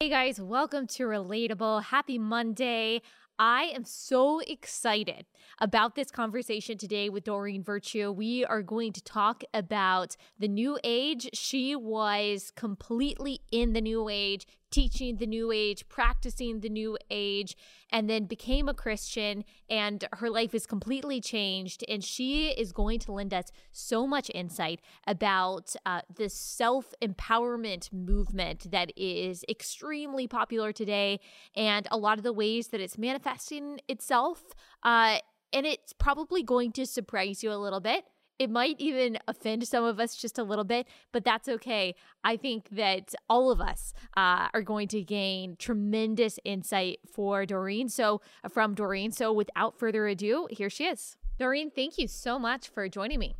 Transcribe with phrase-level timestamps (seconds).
[0.00, 1.82] Hey guys, welcome to Relatable.
[1.82, 3.02] Happy Monday.
[3.36, 5.26] I am so excited
[5.60, 8.12] about this conversation today with Doreen Virtue.
[8.12, 11.30] We are going to talk about the new age.
[11.32, 17.56] She was completely in the new age, teaching the new age, practicing the new age,
[17.90, 19.44] and then became a Christian.
[19.68, 21.84] And her life is completely changed.
[21.88, 27.92] And she is going to lend us so much insight about uh, this self empowerment
[27.92, 31.20] movement that is extremely popular today
[31.56, 34.42] and a lot of the ways that it's manifesting itself.
[34.82, 35.18] Uh,
[35.52, 38.04] and it's probably going to surprise you a little bit
[38.38, 41.94] it might even offend some of us just a little bit, but that's okay.
[42.22, 47.88] I think that all of us uh, are going to gain tremendous insight for Doreen.
[47.88, 49.10] So, from Doreen.
[49.10, 51.16] So, without further ado, here she is.
[51.38, 53.34] Doreen, thank you so much for joining me.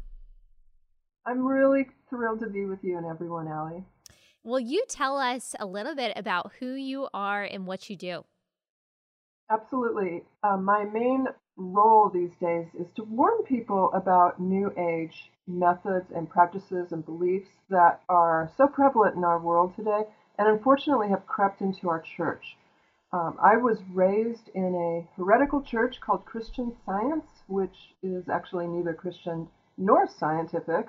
[1.27, 3.85] I'm really thrilled to be with you and everyone, Allie.
[4.45, 8.25] Will you tell us a little bit about who you are and what you do?
[9.51, 10.23] Absolutely.
[10.43, 11.27] Uh, my main
[11.59, 17.49] role these days is to warn people about New Age methods and practices and beliefs
[17.69, 20.03] that are so prevalent in our world today
[20.39, 22.57] and unfortunately have crept into our church.
[23.13, 28.95] Um, I was raised in a heretical church called Christian Science, which is actually neither
[28.95, 30.89] Christian nor scientific.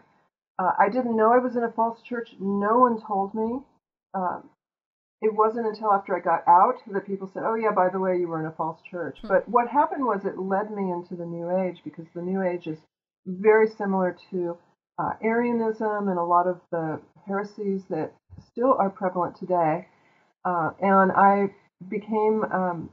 [0.59, 2.35] Uh, I didn't know I was in a false church.
[2.39, 3.61] No one told me.
[4.13, 4.41] Uh,
[5.21, 8.17] it wasn't until after I got out that people said, "Oh yeah, by the way,
[8.17, 9.27] you were in a false church." Hmm.
[9.27, 12.67] But what happened was it led me into the New Age because the New Age
[12.67, 12.79] is
[13.25, 14.57] very similar to
[14.97, 18.13] uh, Arianism and a lot of the heresies that
[18.51, 19.87] still are prevalent today.
[20.45, 21.53] Uh, and I
[21.89, 22.89] became um,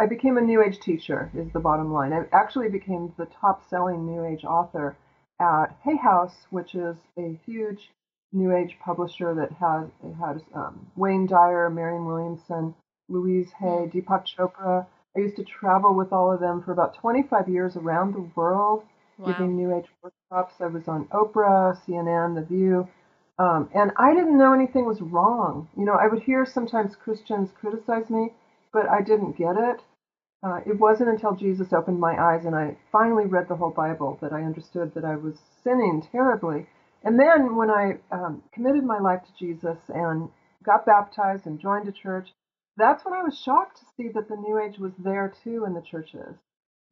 [0.00, 1.30] I became a New Age teacher.
[1.34, 2.12] Is the bottom line.
[2.12, 4.96] I actually became the top-selling New Age author
[5.40, 7.90] at Hay House, which is a huge
[8.32, 12.74] new age publisher that has it has um, Wayne Dyer, Marianne Williamson,
[13.08, 13.90] Louise Hay.
[13.92, 14.86] Deepak Chopra.
[15.16, 18.82] I used to travel with all of them for about 25 years around the world,
[19.16, 19.32] wow.
[19.32, 20.54] giving New Age workshops.
[20.60, 22.86] I was on Oprah, CNN, The View,
[23.38, 25.68] um, and I didn't know anything was wrong.
[25.76, 28.34] You know, I would hear sometimes Christians criticize me,
[28.72, 29.80] but I didn't get it.
[30.42, 34.18] Uh, it wasn't until Jesus opened my eyes and I finally read the whole Bible
[34.20, 36.66] that I understood that I was sinning terribly
[37.06, 40.28] and then when I um, committed my life to Jesus and
[40.64, 42.28] got baptized and joined a church,
[42.76, 45.74] that's when I was shocked to see that the New Age was there too in
[45.74, 46.34] the churches.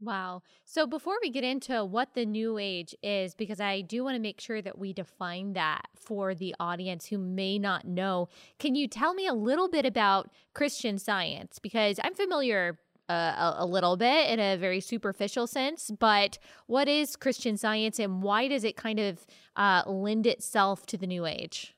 [0.01, 0.43] Wow.
[0.65, 4.21] So before we get into what the New Age is, because I do want to
[4.21, 8.29] make sure that we define that for the audience who may not know,
[8.61, 11.59] can you tell me a little bit about Christian science?
[11.59, 12.79] Because I'm familiar
[13.09, 18.23] a, a, little bit in a very superficial sense, but what is Christian science and
[18.23, 19.27] why does it kind of
[19.57, 21.75] uh, lend itself to the New Age?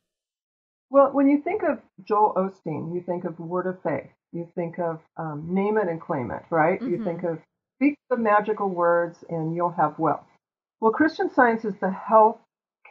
[0.90, 4.10] Well, when you think of Joel Osteen, you think of Word of Faith.
[4.32, 6.80] You think of um, name it and claim it, right?
[6.80, 6.92] Mm-hmm.
[6.92, 7.38] You think of
[7.76, 10.26] speak the magical words and you'll have wealth.
[10.80, 12.38] Well, Christian science is the health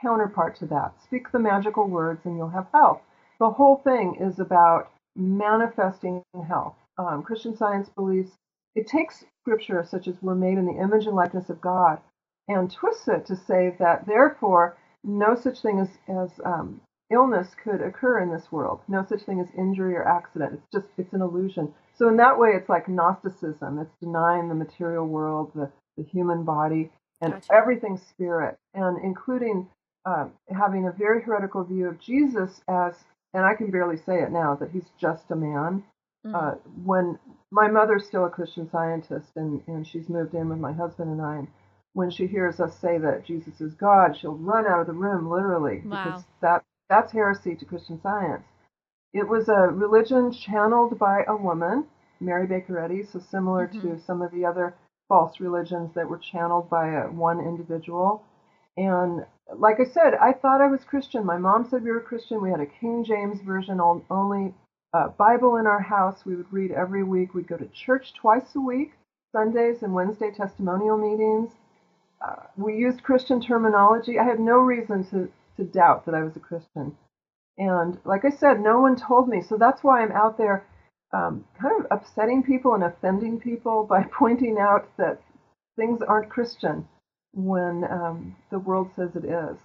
[0.02, 0.94] counterpart to that.
[1.04, 3.02] Speak the magical words and you'll have health.
[3.40, 8.32] The whole thing is about manifesting health um, Christian Science believes
[8.76, 12.00] it takes scripture such as we're made in the image and likeness of God
[12.48, 17.82] and twists it to say that therefore no such thing as, as um, illness could
[17.82, 18.82] occur in this world.
[18.88, 20.54] No such thing as injury or accident.
[20.54, 21.74] It's just it's an illusion.
[21.96, 23.80] So in that way, it's like Gnosticism.
[23.80, 26.92] It's denying the material world, the, the human body,
[27.22, 27.54] and gotcha.
[27.54, 29.68] everything spirit, and including
[30.06, 32.96] uh, having a very heretical view of Jesus as,
[33.34, 35.84] and I can barely say it now, that he's just a man
[36.26, 36.36] Mm-hmm.
[36.36, 36.52] Uh,
[36.84, 37.20] when
[37.52, 41.22] my mother's still a Christian scientist, and, and she's moved in with my husband and
[41.22, 41.48] I, and
[41.94, 45.30] when she hears us say that Jesus is God, she'll run out of the room
[45.30, 46.04] literally wow.
[46.04, 48.44] because that that's heresy to Christian science.
[49.14, 51.86] It was a religion channeled by a woman,
[52.20, 53.96] Mary Baker Eddy, so similar mm-hmm.
[53.96, 54.76] to some of the other
[55.08, 58.24] false religions that were channeled by a, one individual.
[58.76, 59.26] And
[59.58, 61.26] like I said, I thought I was Christian.
[61.26, 62.42] My mom said we were Christian.
[62.42, 64.54] We had a King James version only
[64.96, 66.26] uh, Bible in our house.
[66.26, 67.34] We would read every week.
[67.34, 68.94] We'd go to church twice a week,
[69.34, 71.52] Sundays and Wednesday testimonial meetings.
[72.26, 74.18] Uh, we used Christian terminology.
[74.18, 76.96] I had no reason to, to doubt that I was a Christian.
[77.58, 79.42] And like I said, no one told me.
[79.42, 80.66] So that's why I'm out there
[81.14, 85.22] um, kind of upsetting people and offending people by pointing out that
[85.76, 86.88] things aren't Christian
[87.34, 89.58] when um, the world says it is.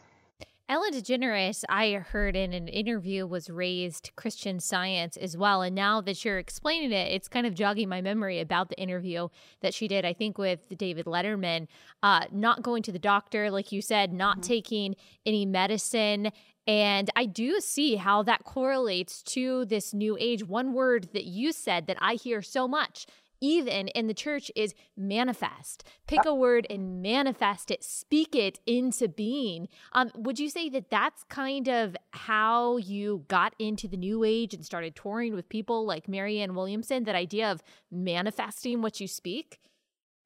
[0.71, 5.63] Ellen DeGeneres, I heard in an interview, was raised Christian science as well.
[5.63, 9.31] And now that you're explaining it, it's kind of jogging my memory about the interview
[9.63, 11.67] that she did, I think, with David Letterman.
[12.05, 14.47] Uh, not going to the doctor, like you said, not mm-hmm.
[14.49, 14.97] taking
[15.27, 16.31] any medicine.
[16.69, 20.45] And I do see how that correlates to this new age.
[20.45, 23.09] One word that you said that I hear so much
[23.41, 25.85] even in the church is manifest.
[26.07, 29.69] Pick a word and manifest it, speak it into being.
[29.93, 34.55] Um, would you say that that's kind of how you got into the new age
[34.55, 37.05] and started touring with people like Marianne Williamson?
[37.05, 39.61] That idea of manifesting what you speak?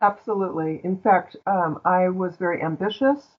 [0.03, 0.81] Absolutely.
[0.85, 3.37] In fact, um, I was very ambitious,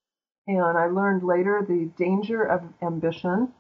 [0.48, 3.54] and I learned later the danger of ambition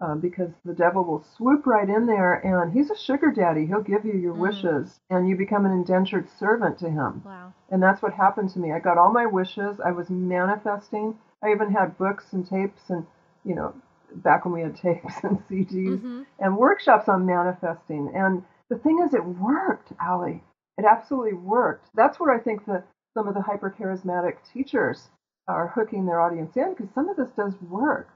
[0.00, 3.66] um, because the devil will swoop right in there and he's a sugar daddy.
[3.66, 4.38] He'll give you your mm.
[4.38, 7.22] wishes and you become an indentured servant to him.
[7.24, 7.52] Wow.
[7.70, 8.72] And that's what happened to me.
[8.72, 9.80] I got all my wishes.
[9.84, 11.18] I was manifesting.
[11.42, 13.06] I even had books and tapes and,
[13.44, 13.74] you know,
[14.14, 16.22] back when we had tapes and CDs mm-hmm.
[16.38, 18.12] and workshops on manifesting.
[18.14, 20.42] And the thing is, it worked, Allie.
[20.76, 21.88] It absolutely worked.
[21.94, 25.08] That's where I think that some of the hyper charismatic teachers
[25.48, 28.08] are hooking their audience in because some of this does work.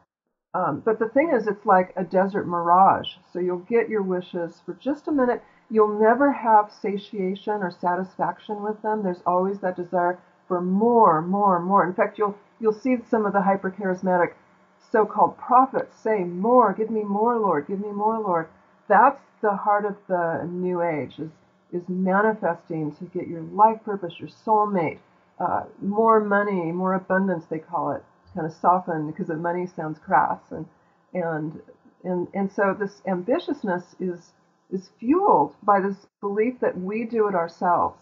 [0.54, 3.14] Um, but the thing is, it's like a desert mirage.
[3.32, 5.42] So you'll get your wishes for just a minute.
[5.70, 9.02] You'll never have satiation or satisfaction with them.
[9.02, 10.18] There's always that desire
[10.48, 11.86] for more, more, more.
[11.86, 14.34] In fact, you'll you'll see some of the hypercharismatic
[14.90, 18.48] so-called prophets say, "More, give me more, Lord, give me more, Lord."
[18.88, 21.30] That's the heart of the New Age is
[21.72, 24.98] is manifesting to get your life purpose, your soulmate,
[25.40, 27.46] uh, more money, more abundance.
[27.46, 30.66] They call it kind of soften because the money sounds crass and
[31.14, 31.60] and
[32.04, 34.32] and and so this ambitiousness is
[34.70, 38.00] is fueled by this belief that we do it ourselves.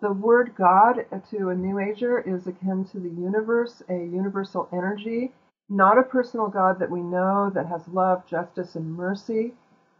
[0.00, 5.32] The word God to a New Ager is akin to the universe, a universal energy,
[5.68, 9.54] not a personal God that we know that has love, justice, and mercy.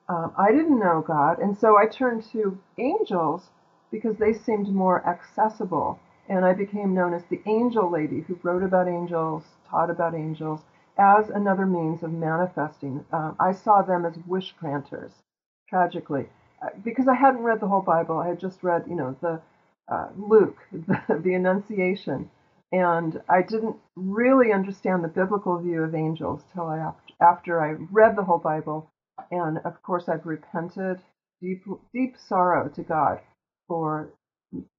[0.08, 3.50] Um, I didn't know God, and so I turned to angels
[3.90, 5.99] because they seemed more accessible.
[6.28, 10.60] And I became known as the angel lady who wrote about angels, taught about angels
[10.96, 13.04] as another means of manifesting.
[13.12, 15.12] Uh, I saw them as wish granters,
[15.69, 16.28] tragically,
[16.62, 18.19] uh, because I hadn't read the whole Bible.
[18.19, 19.40] I had just read, you know, the
[19.88, 22.30] uh, Luke, the, the Annunciation,
[22.70, 28.16] and I didn't really understand the biblical view of angels till I after I read
[28.16, 28.90] the whole Bible,
[29.30, 31.00] and of course I've repented,
[31.40, 33.20] deep deep sorrow to God
[33.69, 34.10] for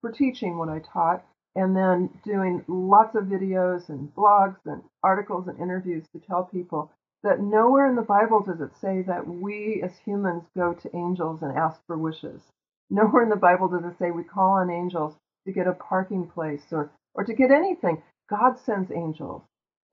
[0.02, 1.24] for teaching what I taught
[1.56, 6.92] and then doing lots of videos and blogs and articles and interviews to tell people
[7.24, 11.42] that nowhere in the Bible does it say that we as humans go to angels
[11.42, 12.42] and ask for wishes.
[12.90, 15.16] Nowhere in the Bible does it say we call on angels
[15.46, 18.02] to get a parking place or, or to get anything.
[18.30, 19.42] God sends angels.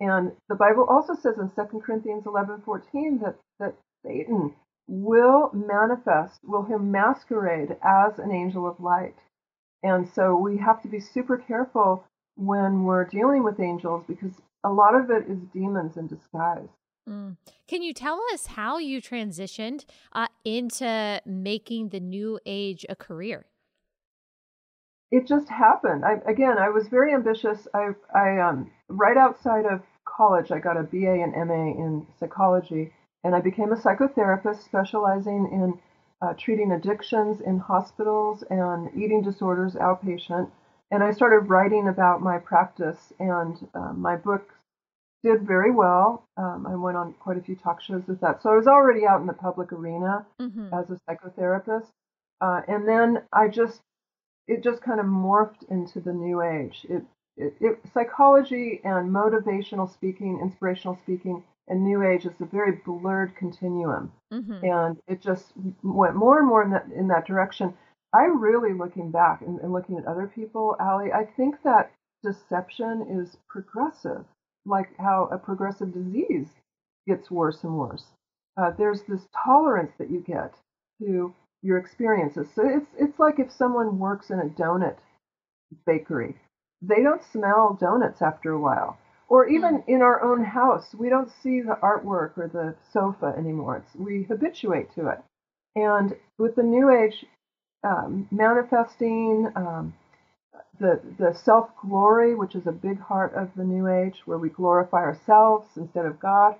[0.01, 3.75] And the Bible also says in 2 Corinthians 11:14 that, that
[4.05, 4.55] Satan
[4.89, 9.15] will manifest, will him masquerade as an angel of light.
[9.82, 12.05] And so we have to be super careful
[12.37, 14.32] when we're dealing with angels because
[14.65, 16.69] a lot of it is demons in disguise.
[17.09, 17.37] Mm.
[17.67, 23.47] Can you tell us how you transitioned uh, into making the new age a career?
[25.11, 26.05] It just happened.
[26.05, 27.67] I, again, I was very ambitious.
[27.75, 32.93] I, I um, right outside of college, I got a BA and MA in psychology,
[33.25, 35.79] and I became a psychotherapist specializing in
[36.23, 40.51] uh, treating addictions in hospitals and eating disorders outpatient.
[40.91, 44.53] And I started writing about my practice, and uh, my book
[45.23, 46.25] did very well.
[46.37, 48.43] Um, I went on quite a few talk shows with that.
[48.43, 50.73] So I was already out in the public arena mm-hmm.
[50.73, 51.89] as a psychotherapist.
[52.41, 53.81] Uh, and then I just,
[54.49, 56.87] it just kind of morphed into the new age.
[56.89, 57.03] It,
[57.37, 63.37] it, it, psychology and motivational speaking, inspirational speaking and New Age is a very blurred
[63.37, 64.64] continuum, mm-hmm.
[64.64, 65.52] and it just
[65.83, 67.75] went more and more in that in that direction.
[68.12, 71.12] I'm really looking back and, and looking at other people, Allie.
[71.12, 71.93] I think that
[72.25, 74.25] deception is progressive,
[74.67, 76.49] like how a progressive disease
[77.07, 78.05] gets worse and worse.
[78.57, 80.55] Uh, there's this tolerance that you get
[81.00, 82.49] to your experiences.
[82.55, 84.97] So it's it's like if someone works in a donut
[85.87, 86.37] bakery,
[86.83, 88.99] they don't smell donuts after a while
[89.31, 89.85] or even mm.
[89.89, 93.77] in our own house, we don't see the artwork or the sofa anymore.
[93.77, 95.19] It's, we habituate to it.
[95.77, 97.25] And with the New Age
[97.85, 99.95] um, manifesting, um,
[100.81, 104.49] the, the self glory, which is a big heart of the New Age, where we
[104.51, 106.57] glorify ourselves instead of God,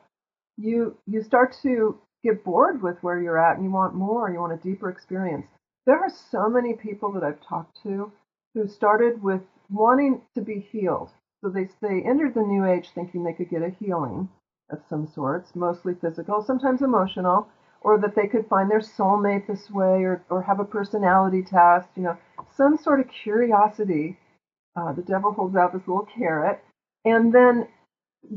[0.57, 4.39] you, you start to get bored with where you're at and you want more, you
[4.39, 5.47] want a deeper experience.
[5.87, 8.13] There are so many people that I've talked to
[8.55, 11.11] who started with wanting to be healed
[11.43, 14.29] so they, they entered the New Age thinking they could get a healing
[14.71, 17.49] of some sorts, mostly physical, sometimes emotional,
[17.81, 21.89] or that they could find their soulmate this way or, or have a personality test,
[21.97, 22.17] you know,
[22.57, 24.19] some sort of curiosity.
[24.77, 26.63] Uh, the devil holds out this little carrot.
[27.05, 27.67] And then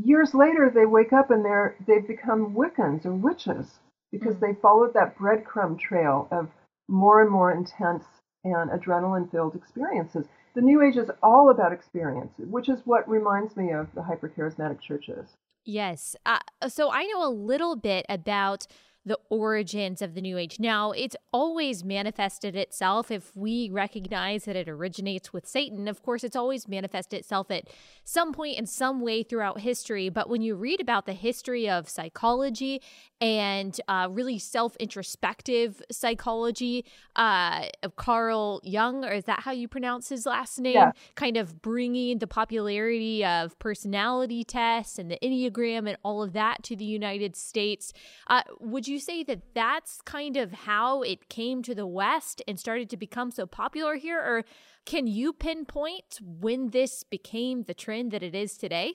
[0.06, 3.80] years later they wake up and they're they've become Wiccans or witches
[4.12, 4.40] because mm.
[4.40, 6.50] they followed that breadcrumb trail of
[6.88, 8.06] more and more intense
[8.46, 10.26] and adrenaline filled experiences.
[10.56, 14.80] The New Age is all about experience, which is what reminds me of the hypercharismatic
[14.82, 15.36] churches.
[15.66, 16.16] Yes.
[16.26, 18.68] Uh, so I know a little bit about
[19.06, 20.60] the origins of the New Age.
[20.60, 25.88] Now, it's always manifested itself if we recognize that it originates with Satan.
[25.88, 27.68] Of course, it's always manifested itself at
[28.06, 30.08] some point in some way throughout history.
[30.10, 32.82] But when you read about the history of psychology
[33.20, 39.68] and uh, really self introspective psychology uh, of Carl Jung, or is that how you
[39.68, 40.76] pronounce his last name?
[40.76, 40.92] Yeah.
[41.16, 46.64] Kind of bringing the popularity of personality tests and the Enneagram and all of that
[46.64, 47.92] to the United States.
[48.28, 52.42] Uh, would you you say that that's kind of how it came to the West
[52.48, 54.20] and started to become so popular here?
[54.20, 54.44] Or
[54.86, 58.94] can you pinpoint when this became the trend that it is today?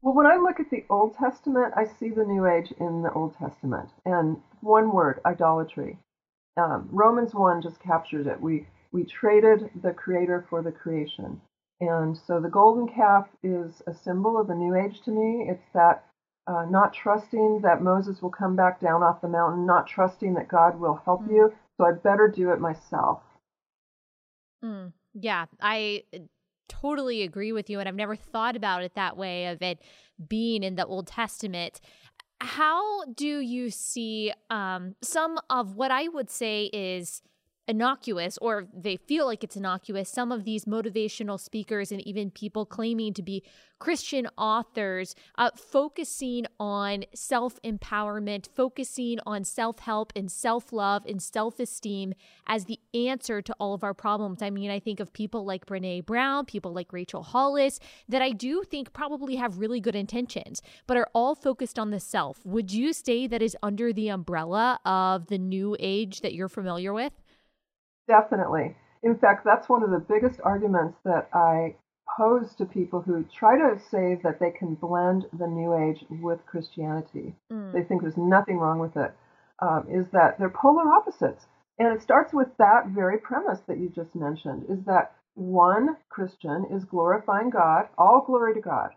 [0.00, 3.12] Well, when I look at the Old Testament, I see the New Age in the
[3.12, 3.90] Old Testament.
[4.04, 5.98] And one word, idolatry.
[6.56, 8.40] Um, Romans 1 just captures it.
[8.40, 11.40] We, we traded the Creator for the creation.
[11.80, 15.48] And so the golden calf is a symbol of the New Age to me.
[15.50, 16.04] It's that
[16.46, 20.48] uh, not trusting that Moses will come back down off the mountain, not trusting that
[20.48, 21.30] God will help mm.
[21.30, 21.54] you.
[21.76, 23.20] So I better do it myself.
[24.64, 24.92] Mm.
[25.14, 26.18] Yeah, I uh,
[26.68, 27.80] totally agree with you.
[27.80, 29.80] And I've never thought about it that way of it
[30.28, 31.80] being in the Old Testament.
[32.40, 37.22] How do you see um, some of what I would say is
[37.66, 42.66] innocuous or they feel like it's innocuous some of these motivational speakers and even people
[42.66, 43.42] claiming to be
[43.78, 52.14] christian authors uh, focusing on self-empowerment focusing on self-help and self-love and self-esteem
[52.46, 54.42] as the answer to all of our problems.
[54.42, 58.30] I mean i think of people like brene brown people like rachel hollis that i
[58.30, 62.44] do think probably have really good intentions but are all focused on the self.
[62.44, 66.92] Would you say that is under the umbrella of the new age that you're familiar
[66.92, 67.12] with
[68.08, 68.76] Definitely.
[69.02, 71.76] In fact, that's one of the biggest arguments that I
[72.16, 76.44] pose to people who try to say that they can blend the New Age with
[76.46, 77.34] Christianity.
[77.52, 77.72] Mm.
[77.72, 79.12] They think there's nothing wrong with it.
[79.60, 81.46] Um, is that they're polar opposites.
[81.78, 86.66] And it starts with that very premise that you just mentioned is that one Christian
[86.70, 88.90] is glorifying God, all glory to God.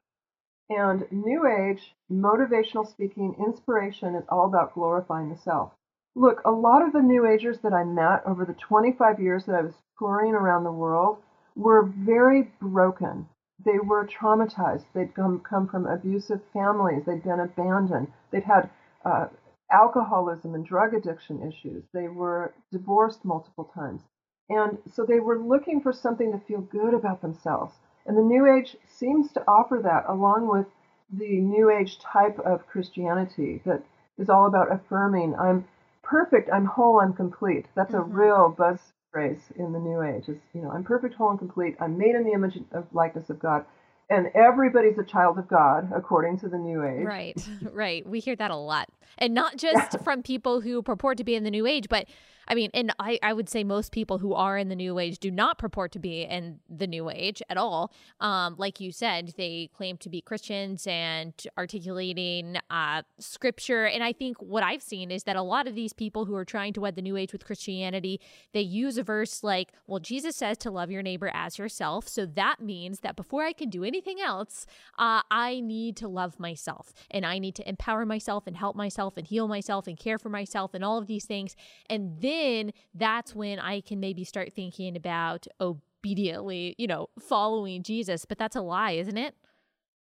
[0.69, 5.71] And New Age, motivational speaking, inspiration is all about glorifying the self.
[6.15, 9.55] Look, a lot of the New Agers that I met over the 25 years that
[9.55, 11.17] I was touring around the world
[11.55, 13.27] were very broken.
[13.63, 14.85] They were traumatized.
[14.93, 17.05] They'd come, come from abusive families.
[17.05, 18.11] They'd been abandoned.
[18.31, 18.69] They'd had
[19.05, 19.27] uh,
[19.71, 21.83] alcoholism and drug addiction issues.
[21.93, 24.01] They were divorced multiple times.
[24.49, 27.73] And so they were looking for something to feel good about themselves.
[28.05, 30.67] And the New Age seems to offer that along with
[31.11, 33.83] the New Age type of Christianity that
[34.17, 35.67] is all about affirming I'm
[36.09, 37.65] perfect, I'm whole, I'm complete.
[37.75, 38.11] That's mm-hmm.
[38.11, 38.79] a real buzz
[39.11, 40.29] phrase in the New Age.
[40.29, 41.75] Is you know, I'm perfect, whole, and complete.
[41.79, 43.65] I'm made in the image of likeness of God,
[44.09, 47.05] and everybody's a child of God according to the New Age.
[47.05, 48.07] Right, right.
[48.07, 51.43] We hear that a lot, and not just from people who purport to be in
[51.43, 52.07] the New Age, but
[52.47, 55.19] I mean, and I, I would say most people who are in the new age
[55.19, 57.91] do not purport to be in the new age at all.
[58.21, 63.85] Um, like you said, they claim to be Christians and articulating uh, scripture.
[63.85, 66.45] And I think what I've seen is that a lot of these people who are
[66.45, 68.21] trying to wed the new age with Christianity,
[68.53, 72.07] they use a verse like, well, Jesus says to love your neighbor as yourself.
[72.07, 74.65] So that means that before I can do anything else,
[74.97, 79.17] uh, I need to love myself and I need to empower myself and help myself
[79.17, 81.55] and heal myself and care for myself and all of these things.
[81.89, 87.83] And then then that's when I can maybe start thinking about obediently, you know, following
[87.83, 88.25] Jesus.
[88.25, 89.35] But that's a lie, isn't it?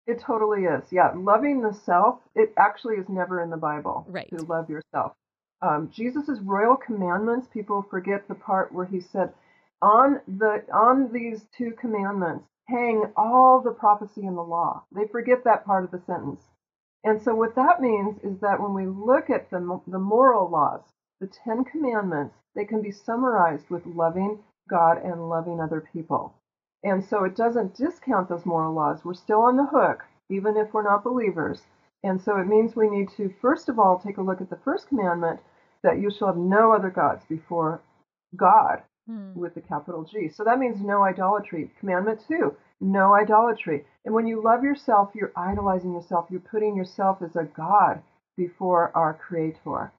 [0.08, 0.84] It totally is.
[0.92, 1.12] Yeah.
[1.16, 4.30] Loving the self, it actually is never in the Bible right.
[4.36, 5.14] to love yourself.
[5.62, 9.34] Um, Jesus' royal commandments, people forget the part where he said,
[9.82, 14.84] on the on these two commandments hang all the prophecy and the law.
[14.94, 16.42] They forget that part of the sentence.
[17.04, 20.84] And so what that means is that when we look at the, the moral laws,
[21.20, 26.34] the Ten Commandments, they can be summarized with loving God and loving other people.
[26.84, 29.04] And so it doesn't discount those moral laws.
[29.04, 31.62] We're still on the hook, even if we're not believers.
[32.04, 34.60] And so it means we need to, first of all, take a look at the
[34.64, 35.42] first commandment
[35.84, 37.82] that you shall have no other gods before
[38.36, 39.34] God hmm.
[39.34, 40.30] with the capital G.
[40.30, 41.70] So that means no idolatry.
[41.80, 43.86] Commandment two, no idolatry.
[44.06, 46.28] And when you love yourself, you're idolizing yourself.
[46.30, 48.02] You're putting yourself as a God
[48.38, 49.92] before our Creator.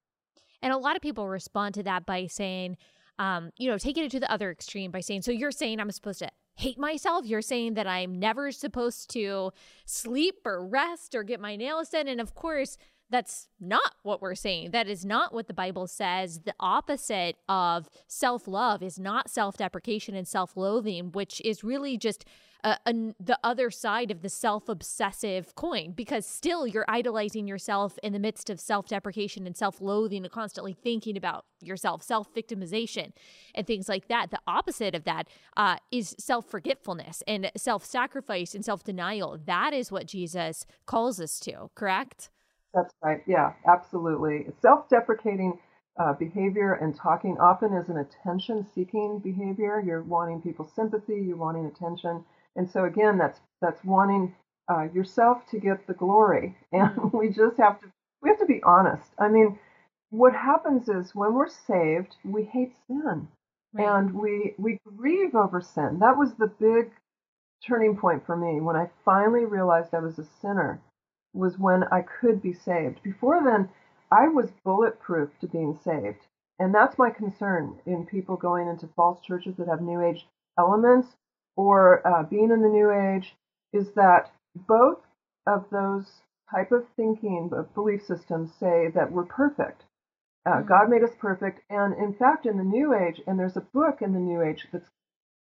[0.63, 2.77] And a lot of people respond to that by saying,
[3.19, 5.91] um, you know, taking it to the other extreme by saying, so you're saying I'm
[5.91, 7.27] supposed to hate myself.
[7.27, 9.53] You're saying that I'm never supposed to
[9.87, 12.09] sleep or rest or get my nails done.
[12.09, 12.77] And of course,
[13.11, 14.71] that's not what we're saying.
[14.71, 16.41] That is not what the Bible says.
[16.45, 21.99] The opposite of self love is not self deprecation and self loathing, which is really
[21.99, 22.25] just
[22.63, 27.99] uh, an, the other side of the self obsessive coin because still you're idolizing yourself
[28.03, 32.33] in the midst of self deprecation and self loathing and constantly thinking about yourself, self
[32.35, 33.13] victimization,
[33.55, 34.31] and things like that.
[34.31, 39.39] The opposite of that uh, is self forgetfulness and self sacrifice and self denial.
[39.45, 42.31] That is what Jesus calls us to, correct?
[42.75, 43.23] That's right.
[43.27, 44.47] Yeah, absolutely.
[44.61, 45.59] Self deprecating.
[45.99, 49.83] Uh, behavior and talking often is an attention seeking behavior.
[49.85, 52.25] You're wanting people's sympathy, you're wanting attention.
[52.57, 54.35] And so again, that's that's wanting
[54.71, 57.17] uh, yourself to get the glory, and mm-hmm.
[57.17, 57.87] we just have to
[58.23, 59.11] we have to be honest.
[59.19, 59.59] I mean,
[60.11, 63.29] what happens is when we're saved, we hate sin,
[63.73, 63.87] right.
[63.87, 65.99] and we we grieve over sin.
[66.01, 66.93] That was the big
[67.67, 70.81] turning point for me when I finally realized I was a sinner.
[71.33, 73.03] Was when I could be saved.
[73.03, 73.69] Before then,
[74.11, 76.27] I was bulletproof to being saved.
[76.59, 80.27] And that's my concern in people going into false churches that have New Age
[80.59, 81.09] elements
[81.57, 83.35] or uh, being in the New Age
[83.73, 84.99] is that both
[85.47, 89.85] of those type of thinking, of belief systems say that we're perfect.
[90.45, 90.69] Uh, mm-hmm.
[90.69, 94.03] God made us perfect, and in fact, in the New Age, and there's a book
[94.03, 94.89] in the New Age that's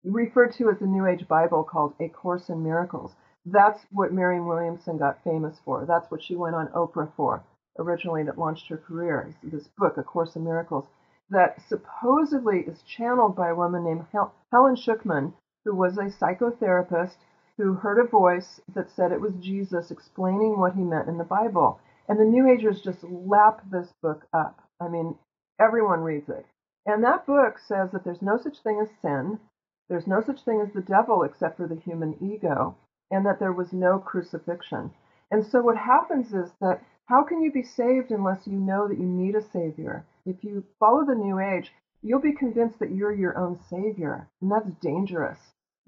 [0.05, 3.13] referred to as the New Age Bible called A Course in Miracles.
[3.47, 5.87] That's what Marianne Williamson got famous for.
[5.87, 7.43] That's what she went on Oprah for
[7.79, 9.35] originally, that launched her career.
[9.43, 10.87] This book, A Course in Miracles,
[11.31, 15.33] that supposedly is channeled by a woman named Hel- Helen Schucman,
[15.65, 17.17] who was a psychotherapist
[17.57, 21.25] who heard a voice that said it was Jesus explaining what he meant in the
[21.25, 21.81] Bible.
[22.09, 24.63] And the New Agers just lap this book up.
[24.81, 25.17] I mean,
[25.61, 26.47] everyone reads it.
[26.87, 29.41] And that book says that there's no such thing as sin,
[29.89, 32.77] there's no such thing as the devil except for the human ego,
[33.11, 34.91] and that there was no crucifixion.
[35.31, 38.99] And so what happens is that how can you be saved unless you know that
[38.99, 40.05] you need a savior?
[40.25, 41.73] If you follow the New Age,
[42.03, 45.39] you'll be convinced that you're your own savior, and that's dangerous.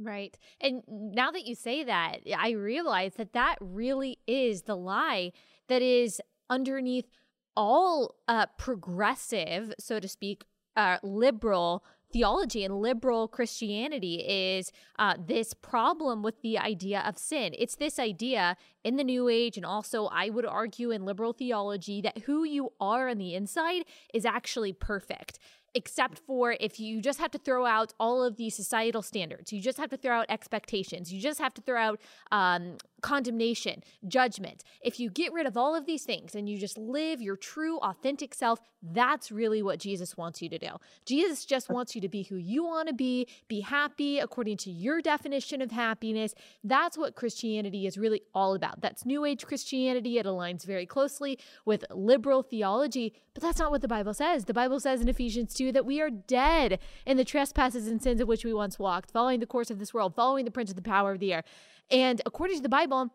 [0.00, 0.38] Right.
[0.60, 5.32] And now that you say that, I realize that that really is the lie
[5.68, 7.06] that is underneath
[7.56, 10.44] all uh, progressive, so to speak,
[10.76, 17.54] uh, liberal theology and liberal Christianity is uh, this problem with the idea of sin.
[17.58, 22.00] It's this idea in the New Age, and also I would argue in liberal theology,
[22.02, 25.38] that who you are on the inside is actually perfect
[25.74, 29.60] except for if you just have to throw out all of these societal standards, you
[29.60, 32.00] just have to throw out expectations, you just have to throw out
[32.32, 34.64] um, condemnation, judgment.
[34.80, 37.78] If you get rid of all of these things and you just live your true,
[37.78, 40.68] authentic self, that's really what Jesus wants you to do.
[41.04, 44.70] Jesus just wants you to be who you want to be, be happy according to
[44.70, 46.34] your definition of happiness.
[46.62, 48.80] That's what Christianity is really all about.
[48.80, 50.18] That's New Age Christianity.
[50.18, 54.44] It aligns very closely with liberal theology, but that's not what the Bible says.
[54.44, 58.20] The Bible says in Ephesians 2 that we are dead in the trespasses and sins
[58.20, 60.76] of which we once walked, following the course of this world, following the prince of
[60.76, 61.44] the power of the air.
[61.90, 63.10] And according to the Bible,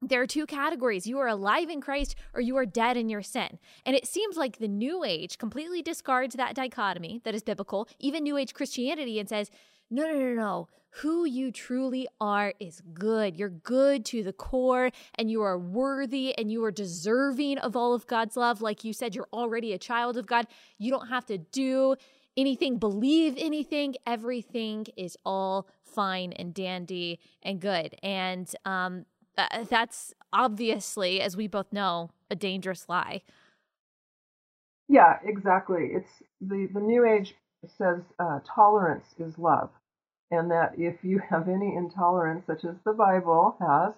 [0.00, 1.06] there are two categories.
[1.06, 3.58] You are alive in Christ or you are dead in your sin.
[3.84, 8.22] And it seems like the New Age completely discards that dichotomy that is biblical, even
[8.22, 9.50] New Age Christianity, and says,
[9.90, 10.68] no, no, no, no.
[11.02, 13.36] Who you truly are is good.
[13.36, 17.94] You're good to the core, and you are worthy and you are deserving of all
[17.94, 18.60] of God's love.
[18.60, 20.46] Like you said, you're already a child of God.
[20.78, 21.96] You don't have to do
[22.36, 23.96] anything, believe anything.
[24.06, 27.94] Everything is all fine and dandy and good.
[28.02, 33.22] And um, uh, that's obviously, as we both know, a dangerous lie.
[34.88, 35.90] Yeah, exactly.
[35.92, 37.34] It's the the New Age
[37.76, 39.70] says uh, tolerance is love,
[40.30, 43.94] and that if you have any intolerance, such as the Bible has,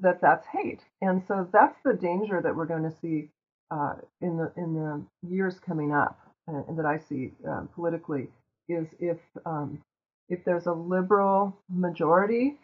[0.00, 0.80] that that's hate.
[1.00, 3.30] And so that's the danger that we're going to see
[3.70, 7.32] uh, in the in the years coming up, uh, and that I see
[7.74, 8.28] politically
[8.68, 9.82] is if um,
[10.30, 12.56] if there's a liberal majority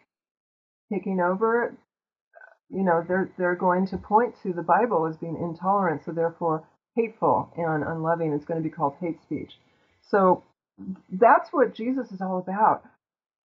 [0.91, 1.77] taking over,
[2.69, 6.63] you know, they're they're going to point to the Bible as being intolerant, so therefore
[6.95, 8.33] hateful and unloving.
[8.33, 9.51] It's going to be called hate speech.
[10.09, 10.43] So
[11.11, 12.83] that's what Jesus is all about.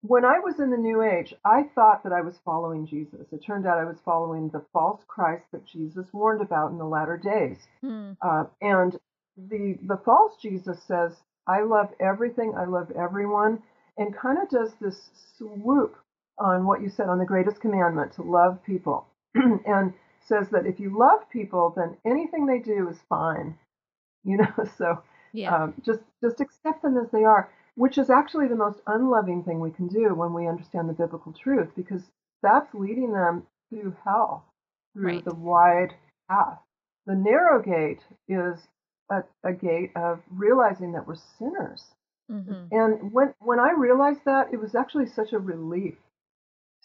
[0.03, 3.27] When I was in the New Age, I thought that I was following Jesus.
[3.31, 6.85] It turned out I was following the false Christ that Jesus warned about in the
[6.85, 7.59] latter days.
[7.85, 8.17] Mm.
[8.21, 8.99] Uh, and
[9.37, 11.13] the the false Jesus says,
[11.47, 12.55] "I love everything.
[12.57, 13.63] I love everyone."
[13.97, 15.97] And kind of does this swoop
[16.39, 20.81] on what you said on the greatest commandment to love people and says that if
[20.81, 23.57] you love people then anything they do is fine
[24.25, 25.03] you know so
[25.33, 25.55] yeah.
[25.55, 29.61] um, just just accept them as they are which is actually the most unloving thing
[29.61, 32.11] we can do when we understand the biblical truth, because
[32.43, 34.45] that's leading them through hell,
[34.93, 35.25] through Right.
[35.25, 35.95] the wide
[36.29, 36.59] path.
[37.07, 38.69] The narrow gate is
[39.11, 41.95] a, a gate of realizing that we're sinners.
[42.33, 45.97] Hmm And when, when I realized that, it was actually such a relief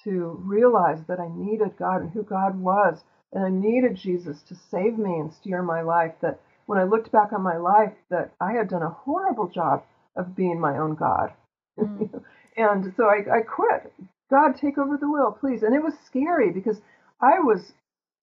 [0.03, 2.99] to realize that I needed God and who God was,
[3.31, 6.13] and I needed Jesus to save me and steer my life.
[6.21, 9.83] That when I looked back on my life, that I had done a horrible job
[10.15, 11.31] of being my own God.
[11.79, 12.23] Mm.
[12.57, 13.93] and so I, I quit.
[14.29, 15.63] God, take over the wheel, please.
[15.63, 16.81] And it was scary because
[17.21, 17.71] I was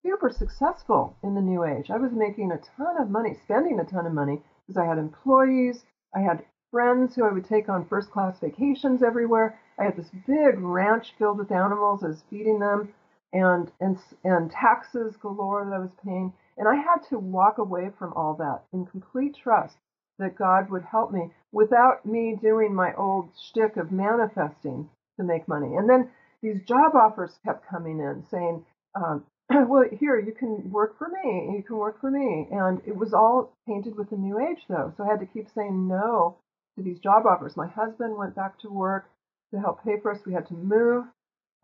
[0.04, 1.90] super successful in the new age.
[1.90, 4.98] I was making a ton of money, spending a ton of money because I had
[4.98, 5.84] employees,
[6.14, 9.56] I had friends who I would take on first class vacations everywhere.
[9.78, 12.02] I had this big ranch filled with animals.
[12.02, 12.92] I was feeding them
[13.32, 16.32] and and and taxes galore that I was paying.
[16.58, 19.76] And I had to walk away from all that in complete trust
[20.18, 25.46] that God would help me without me doing my old shtick of manifesting to make
[25.46, 25.76] money.
[25.76, 26.10] And then
[26.42, 28.64] these job offers kept coming in saying,
[28.96, 29.24] um,
[29.68, 32.48] well, here, you can work for me, you can work for me.
[32.50, 34.92] And it was all painted with the new age, though.
[34.96, 36.37] So I had to keep saying no
[36.76, 37.56] to these job offers.
[37.56, 39.10] My husband went back to work
[39.52, 40.20] to help pay for us.
[40.26, 41.04] We had to move.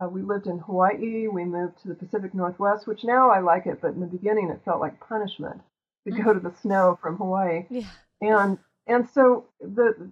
[0.03, 1.29] Uh, we lived in Hawaii.
[1.29, 4.51] We moved to the Pacific Northwest, which now I like it, but in the beginning
[4.51, 5.61] it felt like punishment
[6.07, 7.67] to go to the snow from Hawaii.
[7.69, 7.87] Yeah.
[8.21, 10.11] And and so the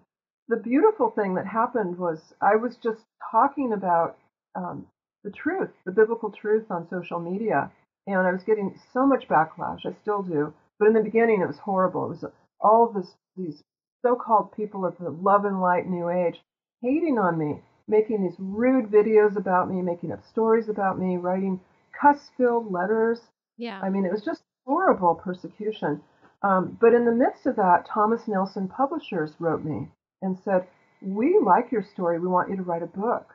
[0.48, 4.18] the beautiful thing that happened was I was just talking about
[4.54, 4.87] um,
[5.24, 7.70] the truth, the biblical truth on social media,
[8.06, 9.87] and I was getting so much backlash.
[9.87, 12.06] I still do, but in the beginning it was horrible.
[12.06, 12.24] It was
[12.61, 13.62] all of this these
[14.02, 16.40] so-called people of the love and light new age
[16.82, 21.61] hating on me, making these rude videos about me, making up stories about me, writing
[22.00, 23.20] cuss-filled letters.
[23.56, 23.80] Yeah.
[23.82, 26.00] I mean, it was just horrible persecution.
[26.42, 29.88] Um, but in the midst of that, Thomas Nelson Publishers wrote me
[30.22, 30.68] and said,
[31.02, 32.20] "We like your story.
[32.20, 33.34] We want you to write a book."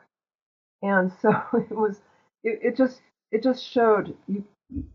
[0.82, 2.00] And so it was,
[2.42, 3.00] it, it just,
[3.30, 4.44] it just showed you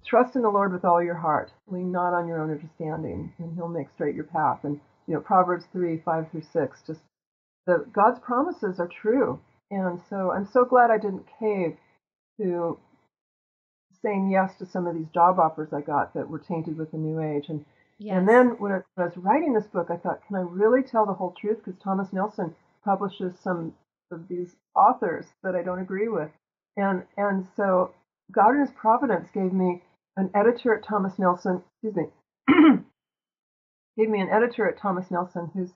[0.05, 3.53] trust in the Lord with all your heart, lean not on your own understanding, and
[3.53, 4.60] He'll make straight your path.
[4.63, 4.79] And
[5.10, 7.02] you know, Proverbs three, five through six, just
[7.65, 9.39] the God's promises are true.
[9.72, 11.78] And so I'm so glad I didn't cave
[12.39, 12.78] to
[14.04, 16.98] saying yes to some of these job offers I got that were tainted with the
[16.98, 17.50] new age.
[17.50, 17.65] And
[17.98, 18.17] yes.
[18.17, 20.84] and then when I, when I was writing this book, I thought, can I really
[20.84, 21.58] tell the whole truth?
[21.65, 23.74] Because Thomas Nelson publishes some
[24.12, 26.30] of these authors that I don't agree with,
[26.78, 27.93] and and so
[28.32, 29.82] God in His providence gave me
[30.17, 31.63] an editor at Thomas Nelson.
[31.84, 32.06] Excuse me,
[34.00, 35.72] gave me an editor at Thomas Nelson who's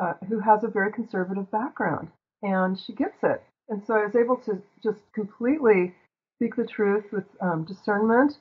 [0.00, 2.08] uh, who has a very conservative background,
[2.42, 3.42] and she gets it.
[3.68, 5.94] And so I was able to just completely
[6.36, 8.34] speak the truth with um, discernment.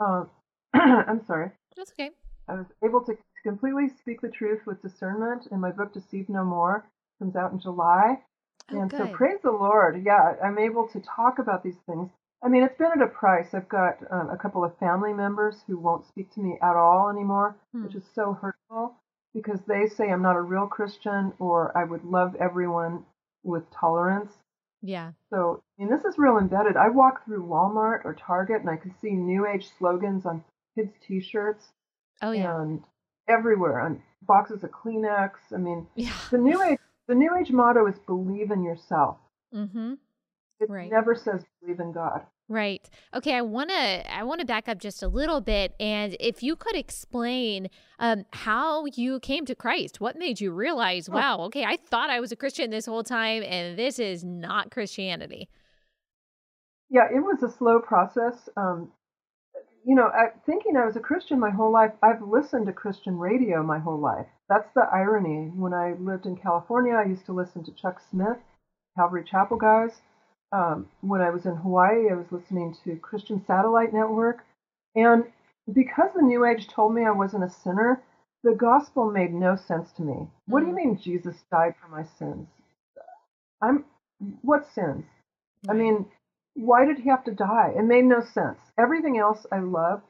[0.00, 0.24] Uh,
[0.74, 1.50] I'm sorry.
[1.76, 2.10] That's okay.
[2.48, 5.48] I was able to completely speak the truth with discernment.
[5.50, 6.86] And my book, Deceive No More,
[7.18, 8.20] comes out in July.
[8.72, 10.02] Oh, and so praise the Lord.
[10.04, 12.10] Yeah, I'm able to talk about these things.
[12.46, 13.48] I mean, it's been at a price.
[13.54, 17.10] I've got um, a couple of family members who won't speak to me at all
[17.10, 17.82] anymore, Hmm.
[17.84, 18.94] which is so hurtful
[19.34, 23.04] because they say I'm not a real Christian or I would love everyone
[23.42, 24.32] with tolerance.
[24.80, 25.12] Yeah.
[25.30, 26.76] So, I mean, this is real embedded.
[26.76, 30.44] I walk through Walmart or Target and I can see New Age slogans on
[30.76, 31.72] kids' T-shirts
[32.22, 32.60] Oh yeah.
[32.60, 32.82] and
[33.28, 35.32] everywhere on boxes of Kleenex.
[35.52, 36.12] I mean, Yeah.
[36.30, 36.78] the New Age
[37.08, 39.16] the New Age motto is believe in yourself.
[39.54, 39.94] Mm-hmm.
[40.60, 40.90] It Right.
[40.90, 42.24] never says believe in God.
[42.48, 42.88] Right.
[43.12, 43.34] Okay.
[43.34, 44.14] I want to.
[44.14, 48.24] I want to back up just a little bit, and if you could explain um,
[48.32, 51.12] how you came to Christ, what made you realize, Oh.
[51.14, 54.70] wow, okay, I thought I was a Christian this whole time, and this is not
[54.70, 55.48] Christianity.
[56.88, 58.48] Yeah, it was a slow process.
[58.56, 58.92] Um,
[59.84, 63.18] you know, I, thinking I was a Christian my whole life, I've listened to Christian
[63.18, 64.26] radio my whole life.
[64.48, 65.50] That's the irony.
[65.54, 68.38] When I lived in California, I used to listen to Chuck Smith,
[68.96, 69.90] Calvary Chapel guys.
[70.52, 74.44] Um, when I was in Hawaii, I was listening to Christian Satellite Network.
[74.94, 75.24] And
[75.72, 78.00] because the New Age told me I wasn't a sinner,
[78.42, 80.28] the gospel made no sense to me.
[80.46, 80.76] What do you Mm.
[80.76, 82.48] mean Jesus died for my sins?
[83.60, 83.84] I'm
[84.42, 85.04] what sins?
[85.68, 86.06] I mean,
[86.54, 87.74] why did he have to die?
[87.76, 88.58] It made no sense.
[88.78, 90.02] Everything else I love,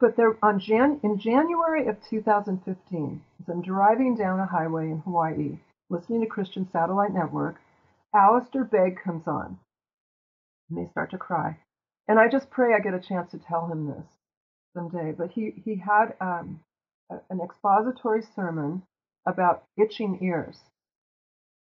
[0.00, 4.98] but there on Jan in January of 2015, as I'm driving down a highway in
[5.00, 7.60] Hawaii, listening to Christian Satellite Network,
[8.14, 9.58] Alistair Begg comes on.
[10.74, 11.56] May start to cry,
[12.08, 14.06] and I just pray I get a chance to tell him this
[14.74, 15.12] someday.
[15.12, 16.60] But he he had um,
[17.10, 18.82] a- an expository sermon
[19.26, 20.58] about itching ears,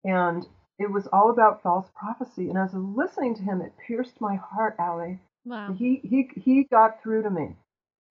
[0.05, 0.47] and
[0.79, 2.49] it was all about false prophecy.
[2.49, 5.21] And as I was listening to him, it pierced my heart, Allie.
[5.45, 5.73] wow.
[5.73, 7.57] He he he got through to me,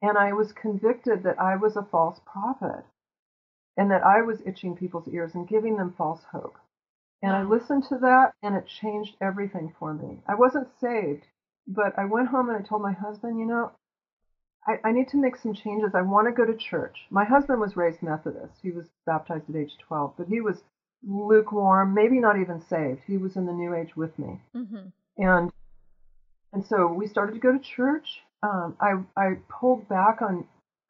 [0.01, 2.85] and I was convicted that I was a false prophet,
[3.77, 6.57] and that I was itching people's ears and giving them false hope.
[7.23, 10.19] And I listened to that and it changed everything for me.
[10.27, 11.23] I wasn't saved,
[11.65, 13.71] but I went home and I told my husband, you know,
[14.67, 15.91] I, I need to make some changes.
[15.95, 16.97] I want to go to church.
[17.09, 18.55] My husband was raised Methodist.
[18.61, 20.63] He was baptized at age 12, but he was
[21.05, 23.01] lukewarm, maybe not even saved.
[23.07, 24.39] He was in the New Age with me.
[24.55, 24.87] Mm-hmm.
[25.17, 25.51] And
[26.53, 28.21] and so we started to go to church.
[28.43, 30.45] Um, I, I pulled back on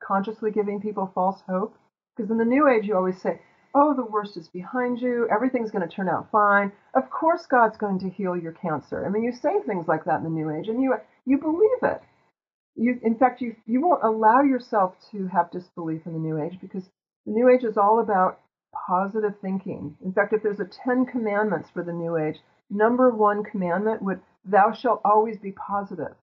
[0.05, 1.75] consciously giving people false hope
[2.15, 3.39] because in the New Age, you always say,
[3.75, 5.27] oh, the worst is behind you.
[5.33, 6.71] Everything's going to turn out fine.
[6.95, 9.05] Of course, God's going to heal your cancer.
[9.05, 11.83] I mean, you say things like that in the New Age, and you you believe
[11.83, 12.01] it.
[12.75, 16.57] You, in fact, you you won't allow yourself to have disbelief in the New Age
[16.61, 16.83] because
[17.25, 18.39] the New Age is all about
[18.87, 19.95] positive thinking.
[20.03, 22.37] In fact, if there's a Ten Commandments for the New Age,
[22.69, 26.15] number one commandment would thou shalt always be positive.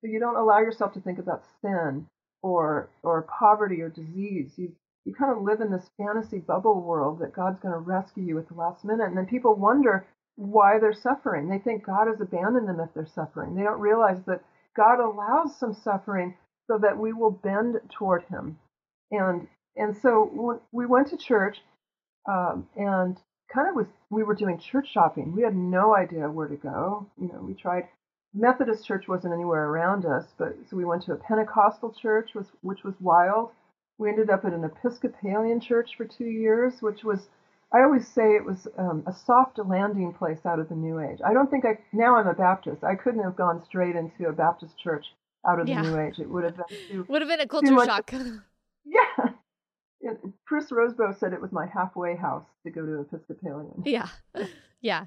[0.00, 2.06] So you don't allow yourself to think about sin
[2.42, 4.52] or or poverty or disease.
[4.56, 4.72] You
[5.08, 8.38] you kind of live in this fantasy bubble world that God's going to rescue you
[8.38, 9.06] at the last minute.
[9.08, 11.48] And then people wonder why they're suffering.
[11.48, 13.54] They think God has abandoned them if they're suffering.
[13.54, 14.44] They don't realize that
[14.76, 18.58] God allows some suffering so that we will bend toward Him.
[19.10, 21.58] And and so we went to church,
[22.28, 23.16] um, and
[23.52, 25.34] kind of was we were doing church shopping.
[25.34, 27.06] We had no idea where to go.
[27.18, 27.88] You know, we tried.
[28.34, 32.46] Methodist church wasn't anywhere around us, but so we went to a Pentecostal church, was,
[32.60, 33.52] which was wild.
[33.98, 37.28] We ended up at an Episcopalian church for two years, which was,
[37.72, 41.18] I always say it was um, a soft landing place out of the New Age.
[41.24, 42.84] I don't think I, now I'm a Baptist.
[42.84, 45.04] I couldn't have gone straight into a Baptist church
[45.46, 45.82] out of the yeah.
[45.82, 46.18] New Age.
[46.18, 48.12] It would have been too, would have been a culture shock.
[48.84, 50.12] yeah.
[50.46, 53.82] Chris Rosebrough said it was my halfway house to go to Episcopalian.
[53.84, 54.08] Yeah.
[54.80, 55.06] Yeah.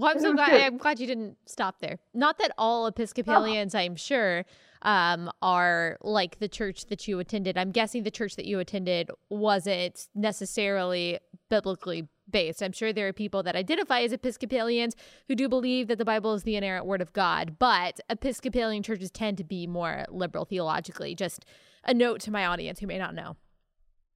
[0.00, 0.52] Well, I'm so glad.
[0.52, 1.98] I'm glad you didn't stop there.
[2.14, 3.80] Not that all Episcopalians, oh.
[3.80, 4.46] I'm sure,
[4.80, 7.58] um, are like the church that you attended.
[7.58, 11.18] I'm guessing the church that you attended wasn't necessarily
[11.50, 12.62] biblically based.
[12.62, 14.96] I'm sure there are people that identify as Episcopalians
[15.28, 19.10] who do believe that the Bible is the inerrant word of God, but Episcopalian churches
[19.10, 21.14] tend to be more liberal theologically.
[21.14, 21.44] Just
[21.84, 23.36] a note to my audience who may not know.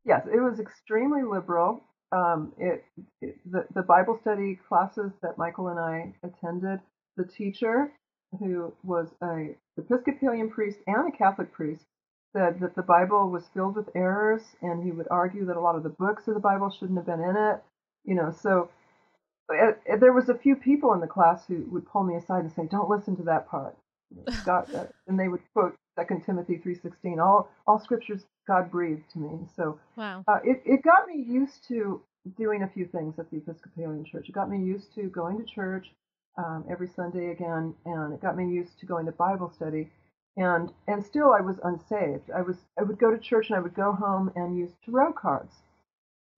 [0.07, 1.85] Yes, it was extremely liberal.
[2.15, 2.85] Um, it,
[3.21, 6.79] it the, the Bible study classes that Michael and I attended,
[7.17, 7.93] the teacher
[8.39, 11.85] who was a Episcopalian priest and a Catholic priest,
[12.33, 15.77] said that the Bible was filled with errors, and he would argue that a lot
[15.77, 17.63] of the books of the Bible shouldn't have been in it.
[18.05, 18.71] You know, so
[19.51, 22.53] uh, there was a few people in the class who would pull me aside and
[22.53, 23.77] say, "Don't listen to that part."
[24.47, 24.63] Uh,
[25.09, 27.21] and they would quote Second Timothy three sixteen.
[27.21, 29.39] All all scriptures God breathed to me.
[29.57, 30.25] So wow.
[30.27, 32.03] Uh, it it got me used to
[32.37, 34.29] doing a few things at the Episcopalian Church.
[34.29, 35.87] It got me used to going to church
[36.39, 39.91] um, every Sunday again, and it got me used to going to Bible study.
[40.37, 42.31] And and still, I was unsaved.
[42.35, 45.13] I was I would go to church and I would go home and use tarot
[45.13, 45.55] cards.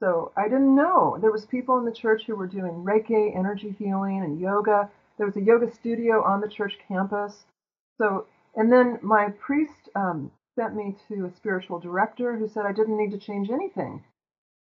[0.01, 3.75] So I didn't know there was people in the church who were doing Reiki, energy
[3.79, 4.91] healing, and yoga.
[5.17, 7.47] There was a yoga studio on the church campus.
[7.97, 12.73] So and then my priest um, sent me to a spiritual director who said I
[12.73, 14.03] didn't need to change anything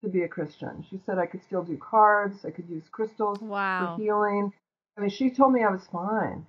[0.05, 0.85] to be a Christian.
[0.90, 3.94] She said I could still do cards, I could use crystals wow.
[3.96, 4.53] for healing.
[4.99, 6.46] I mean, she told me I was fine.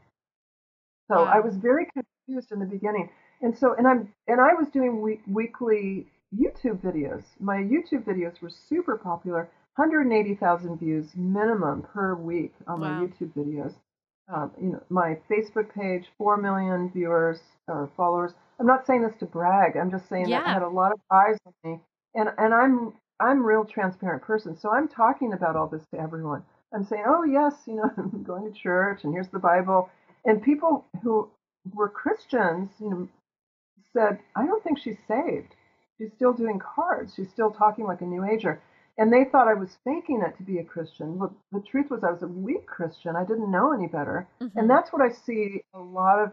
[1.07, 1.31] So wow.
[1.33, 3.09] I was very confused in the beginning.
[3.41, 7.23] And so, and I'm, and I was doing week, weekly YouTube videos.
[7.39, 12.99] My YouTube videos were super popular, 180,000 views minimum per week on wow.
[12.99, 13.73] my YouTube videos.
[14.33, 18.33] Um, you know, my Facebook page, four million viewers or followers.
[18.59, 19.77] I'm not saying this to brag.
[19.77, 20.39] I'm just saying yeah.
[20.39, 21.79] that I had a lot of eyes on me,
[22.15, 25.99] and and I'm I'm a real transparent person, so I'm talking about all this to
[25.99, 26.43] everyone.
[26.73, 29.89] I'm saying, oh yes, you know, I'm going to church, and here's the Bible,
[30.25, 31.29] and people who
[31.73, 33.07] were Christians, you know,
[33.93, 35.55] said, I don't think she's saved.
[35.97, 37.13] She's still doing cards.
[37.15, 38.61] She's still talking like a New Ager.
[38.97, 41.17] And they thought I was faking it to be a Christian.
[41.17, 43.15] But the truth was, I was a weak Christian.
[43.15, 44.27] I didn't know any better.
[44.41, 44.57] Mm-hmm.
[44.57, 46.31] And that's what I see a lot of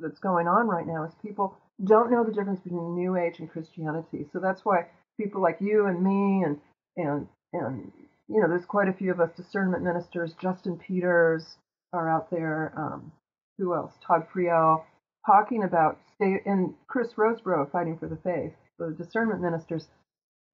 [0.00, 3.50] that's going on right now is people don't know the difference between New Age and
[3.50, 4.26] Christianity.
[4.32, 4.86] So that's why
[5.18, 6.58] people like you and me and
[6.96, 7.92] and and
[8.28, 10.34] you know, there's quite a few of us discernment ministers.
[10.40, 11.56] Justin Peters
[11.92, 12.72] are out there.
[12.76, 13.12] Um,
[13.58, 13.92] who else?
[14.06, 14.84] Todd Friel
[15.26, 18.52] talking about stay and Chris Rosebrough fighting for the faith.
[18.78, 19.88] The discernment ministers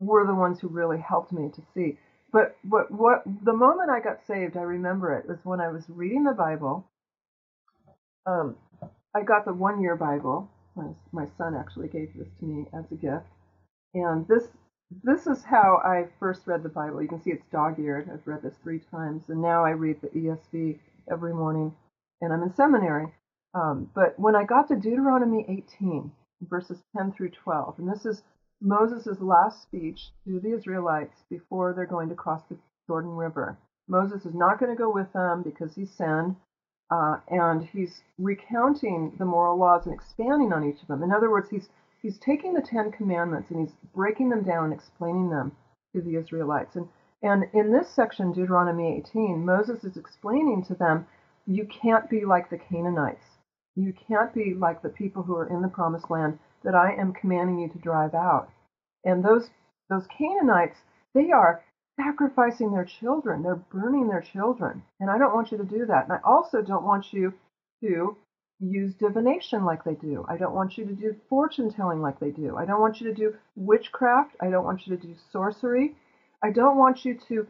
[0.00, 1.98] were the ones who really helped me to see.
[2.32, 5.84] But what what the moment I got saved, I remember it was when I was
[5.88, 6.86] reading the Bible.
[8.26, 8.56] Um,
[9.14, 10.50] I got the one year Bible.
[10.74, 13.26] My my son actually gave this to me as a gift,
[13.94, 14.44] and this
[15.02, 17.02] this is how I first read the Bible.
[17.02, 18.08] You can see it's dog eared.
[18.12, 20.78] I've read this three times, and now I read the ESV
[21.10, 21.74] every morning,
[22.20, 23.12] and I'm in seminary.
[23.54, 28.22] Um, but when I got to Deuteronomy 18, verses 10 through 12, and this is
[28.60, 33.58] Moses' last speech to the Israelites before they're going to cross the Jordan River.
[33.88, 36.36] Moses is not going to go with them because he's sinned,
[36.90, 41.02] uh, and he's recounting the moral laws and expanding on each of them.
[41.02, 41.68] In other words, he's
[42.00, 45.52] he's taking the Ten Commandments and he's breaking them down and explaining them
[45.94, 46.76] to the Israelites.
[46.76, 46.88] And
[47.22, 51.06] and in this section, Deuteronomy 18, Moses is explaining to them,
[51.46, 53.38] you can't be like the Canaanites.
[53.74, 57.14] You can't be like the people who are in the promised land that I am
[57.14, 58.50] commanding you to drive out.
[59.04, 59.48] And those
[59.88, 60.76] those Canaanites,
[61.14, 61.62] they are
[61.96, 63.42] sacrificing their children.
[63.42, 64.82] They're burning their children.
[65.00, 66.04] And I don't want you to do that.
[66.04, 67.32] And I also don't want you
[67.82, 68.16] to
[68.58, 70.26] use divination like they do.
[70.28, 72.56] I don't want you to do fortune telling like they do.
[72.56, 74.34] I don't want you to do witchcraft.
[74.40, 75.94] I don't want you to do sorcery.
[76.42, 77.46] I don't want you to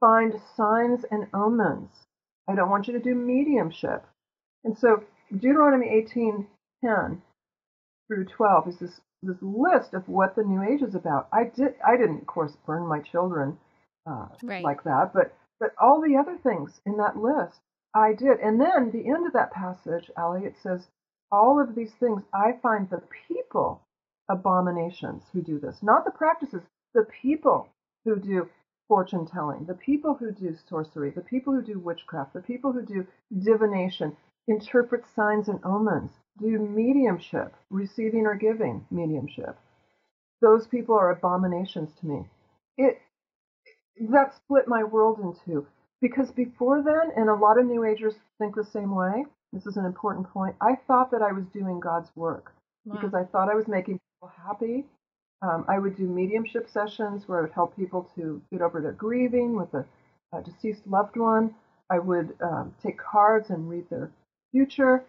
[0.00, 1.90] find signs and omens.
[2.48, 4.04] I don't want you to do mediumship.
[4.64, 7.22] And so Deuteronomy 18:10
[8.06, 11.28] through 12 is this this list of what the new age is about.
[11.32, 13.58] I did I didn't of course burn my children
[14.06, 14.62] uh, right.
[14.62, 17.60] like that, but but all the other things in that list
[17.96, 18.40] I did.
[18.40, 20.86] And then the end of that passage, Allie, it says,
[21.32, 23.80] all of these things I find the people
[24.28, 27.68] abominations who do this, not the practices, the people
[28.04, 28.50] who do
[28.86, 32.82] fortune telling, the people who do sorcery, the people who do witchcraft, the people who
[32.82, 33.06] do
[33.42, 34.14] divination,
[34.46, 39.56] interpret signs and omens, do mediumship, receiving or giving mediumship.
[40.42, 42.26] Those people are abominations to me.
[42.76, 43.00] It
[44.10, 45.66] that split my world in two.
[46.00, 49.76] Because before then, and a lot of New Agers think the same way, this is
[49.76, 52.52] an important point, I thought that I was doing God's work
[52.84, 52.96] wow.
[52.96, 54.84] because I thought I was making people happy.
[55.42, 58.92] Um, I would do mediumship sessions where I would help people to get over their
[58.92, 59.86] grieving with a,
[60.32, 61.54] a deceased loved one.
[61.90, 64.10] I would um, take cards and read their
[64.50, 65.04] future,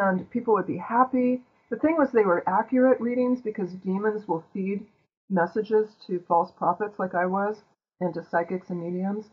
[0.00, 1.42] and people would be happy.
[1.70, 4.86] The thing was, they were accurate readings because demons will feed
[5.30, 7.62] messages to false prophets, like I was,
[8.00, 9.26] and to psychics and mediums.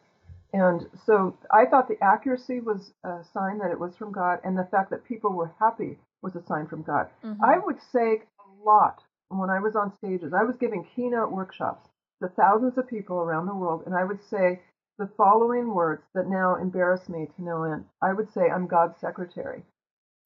[0.53, 4.57] And so I thought the accuracy was a sign that it was from God, and
[4.57, 7.07] the fact that people were happy was a sign from God.
[7.23, 7.43] Mm-hmm.
[7.43, 10.33] I would say a lot when I was on stages.
[10.33, 11.87] I was giving keynote workshops
[12.21, 14.61] to thousands of people around the world, and I would say
[14.99, 17.85] the following words that now embarrass me to no end.
[18.01, 19.63] I would say, I'm God's secretary.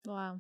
[0.05, 0.39] Wow.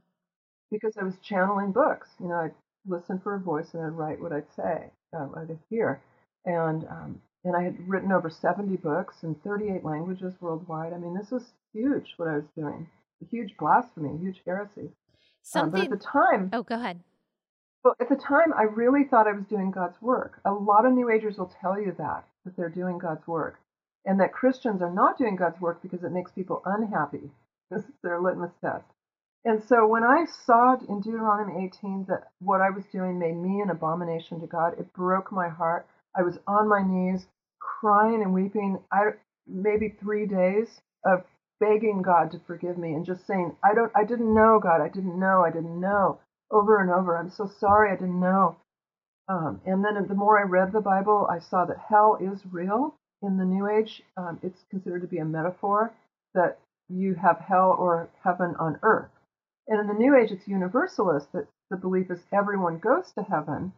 [0.71, 2.09] Because I was channeling books.
[2.19, 2.53] You know, I'd
[2.87, 6.01] listen for a voice and I'd write what I'd say, um, I'd hear.
[6.45, 10.93] And um, and I had written over 70 books in 38 languages worldwide.
[10.93, 12.87] I mean, this was huge what I was doing.
[13.21, 14.89] A huge blasphemy, a huge heresy.
[15.43, 15.81] Something.
[15.81, 16.49] Um, but at the time.
[16.53, 16.99] Oh, go ahead.
[17.83, 20.41] Well, at the time, I really thought I was doing God's work.
[20.43, 23.59] A lot of New Agers will tell you that, that they're doing God's work,
[24.05, 27.29] and that Christians are not doing God's work because it makes people unhappy.
[27.71, 28.85] This is their litmus test.
[29.45, 33.61] And so when I saw in Deuteronomy 18 that what I was doing made me
[33.61, 35.87] an abomination to God, it broke my heart.
[36.15, 37.27] I was on my knees
[37.59, 38.79] crying and weeping.
[38.91, 39.11] I
[39.47, 41.23] maybe three days of
[41.59, 44.89] begging God to forgive me and just saying, I don't, I didn't know God, I
[44.89, 46.19] didn't know, I didn't know,
[46.51, 47.15] over and over.
[47.15, 48.57] I'm so sorry, I didn't know.
[49.27, 52.95] Um, and then the more I read the Bible, I saw that hell is real
[53.21, 54.01] in the New Age.
[54.17, 55.93] Um, it's considered to be a metaphor
[56.33, 59.09] that you have hell or heaven on earth.
[59.67, 63.73] And in the New Age, it's universalist that the belief is everyone goes to heaven.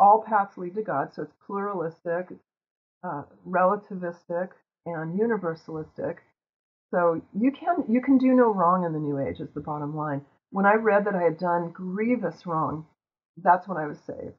[0.00, 2.28] All paths lead to God, so it's pluralistic,
[3.04, 4.50] uh, relativistic
[4.86, 6.16] and universalistic.
[6.90, 9.96] So you can you can do no wrong in the New Age is the bottom
[9.96, 10.22] line.
[10.50, 12.86] When I read that I had done grievous wrong,
[13.42, 14.36] that's when I was saved.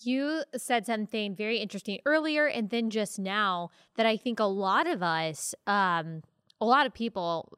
[0.00, 4.86] You said something very interesting earlier and then just now that I think a lot
[4.86, 6.22] of us, um,
[6.60, 7.52] a lot of people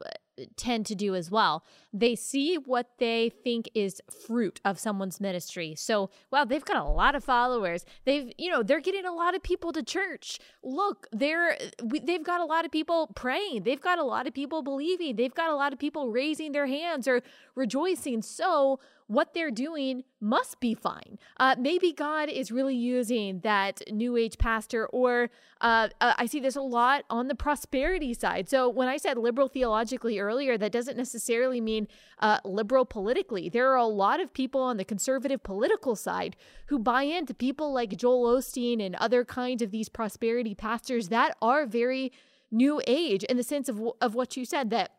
[0.55, 1.63] tend to do as well.
[1.93, 5.75] They see what they think is fruit of someone's ministry.
[5.75, 7.85] So, wow, they've got a lot of followers.
[8.05, 10.39] They've, you know, they're getting a lot of people to church.
[10.63, 13.63] Look, they're they've got a lot of people praying.
[13.63, 15.15] They've got a lot of people believing.
[15.15, 17.21] They've got a lot of people raising their hands or
[17.55, 18.21] rejoicing.
[18.21, 21.17] So, what they're doing must be fine.
[21.37, 26.39] Uh, maybe God is really using that new age pastor, or uh, uh, I see
[26.39, 28.47] this a lot on the prosperity side.
[28.49, 31.87] So when I said liberal theologically earlier, that doesn't necessarily mean
[32.19, 33.49] uh, liberal politically.
[33.49, 36.35] There are a lot of people on the conservative political side
[36.67, 41.35] who buy into people like Joel Osteen and other kinds of these prosperity pastors that
[41.41, 42.11] are very
[42.51, 44.91] new age in the sense of, of what you said that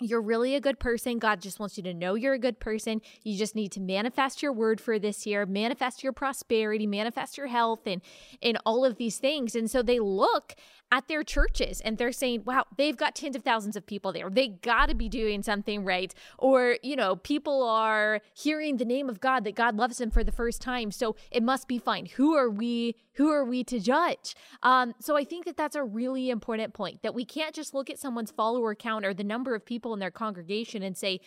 [0.00, 1.18] you're really a good person.
[1.18, 3.00] God just wants you to know you're a good person.
[3.22, 7.48] You just need to manifest your word for this year, manifest your prosperity, manifest your
[7.48, 8.00] health and
[8.42, 9.54] and all of these things.
[9.54, 10.56] And so they look
[10.92, 14.28] at their churches and they're saying, wow, they've got tens of thousands of people there.
[14.28, 16.12] They got to be doing something right.
[16.38, 20.24] Or, you know, people are hearing the name of God that God loves them for
[20.24, 20.90] the first time.
[20.90, 22.06] So it must be fine.
[22.06, 22.96] Who are we?
[23.14, 24.34] Who are we to judge?
[24.62, 27.90] Um, so I think that that's a really important point that we can't just look
[27.90, 31.20] at someone's follower count or the number of people in their congregation and say,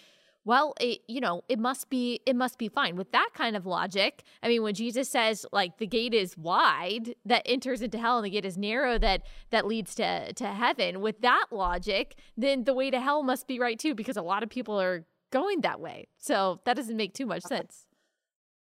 [0.45, 2.95] well it, you know it must be it must be fine.
[2.95, 7.15] With that kind of logic i mean when jesus says like the gate is wide
[7.25, 10.99] that enters into hell and the gate is narrow that that leads to to heaven
[10.99, 14.43] with that logic then the way to hell must be right too because a lot
[14.43, 16.07] of people are going that way.
[16.19, 17.87] So that doesn't make too much sense.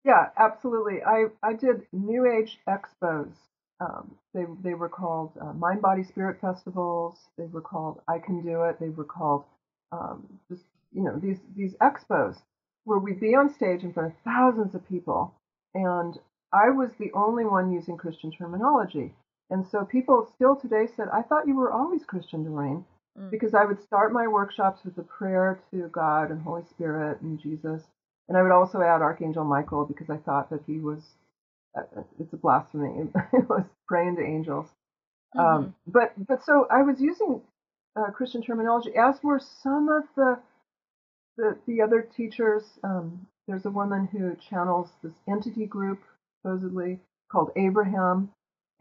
[0.05, 0.99] Yeah absolutely.
[1.03, 3.33] I i did new age expos.
[3.81, 7.17] Um, they they were called uh, mind body spirit festivals.
[7.37, 8.79] They were called i can do it.
[8.79, 9.43] They were called
[9.91, 12.37] um, just you know these these expos
[12.85, 15.33] where we'd be on stage in front of thousands of people,
[15.73, 16.17] and
[16.51, 19.13] I was the only one using Christian terminology.
[19.49, 22.85] And so people still today said, I thought you were always Christian, Doreen,
[23.17, 23.31] mm.
[23.31, 27.39] because I would start my workshops with a prayer to God and Holy Spirit and
[27.39, 27.83] Jesus.
[28.27, 31.01] And I would also add Archangel Michael because I thought that he was,
[31.75, 33.09] uh, uh it's a blasphemy.
[33.33, 34.67] it was praying to angels.
[35.35, 35.39] Mm-hmm.
[35.39, 37.41] Um, but, but so I was using
[37.95, 40.39] uh, Christian terminology, as were some of the
[41.37, 46.01] the, the other teachers, um, there's a woman who channels this entity group,
[46.41, 46.99] supposedly
[47.31, 48.29] called Abraham,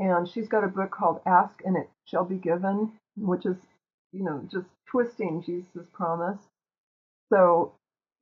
[0.01, 3.57] and she's got a book called Ask and It Shall Be Given, which is,
[4.13, 6.39] you know, just twisting Jesus' promise.
[7.33, 7.73] So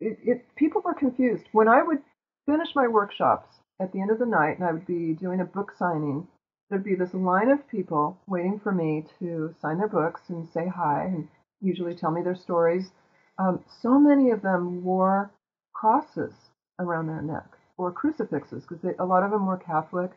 [0.01, 1.45] it, it people were confused.
[1.53, 2.03] When I would
[2.47, 5.45] finish my workshops at the end of the night and I would be doing a
[5.45, 6.29] book signing,
[6.69, 10.67] there'd be this line of people waiting for me to sign their books and say
[10.67, 11.29] hi and
[11.61, 12.91] usually tell me their stories
[13.39, 15.31] um, so many of them wore
[15.75, 16.33] crosses
[16.79, 17.47] around their neck
[17.77, 20.11] or crucifixes because a lot of them were Catholic.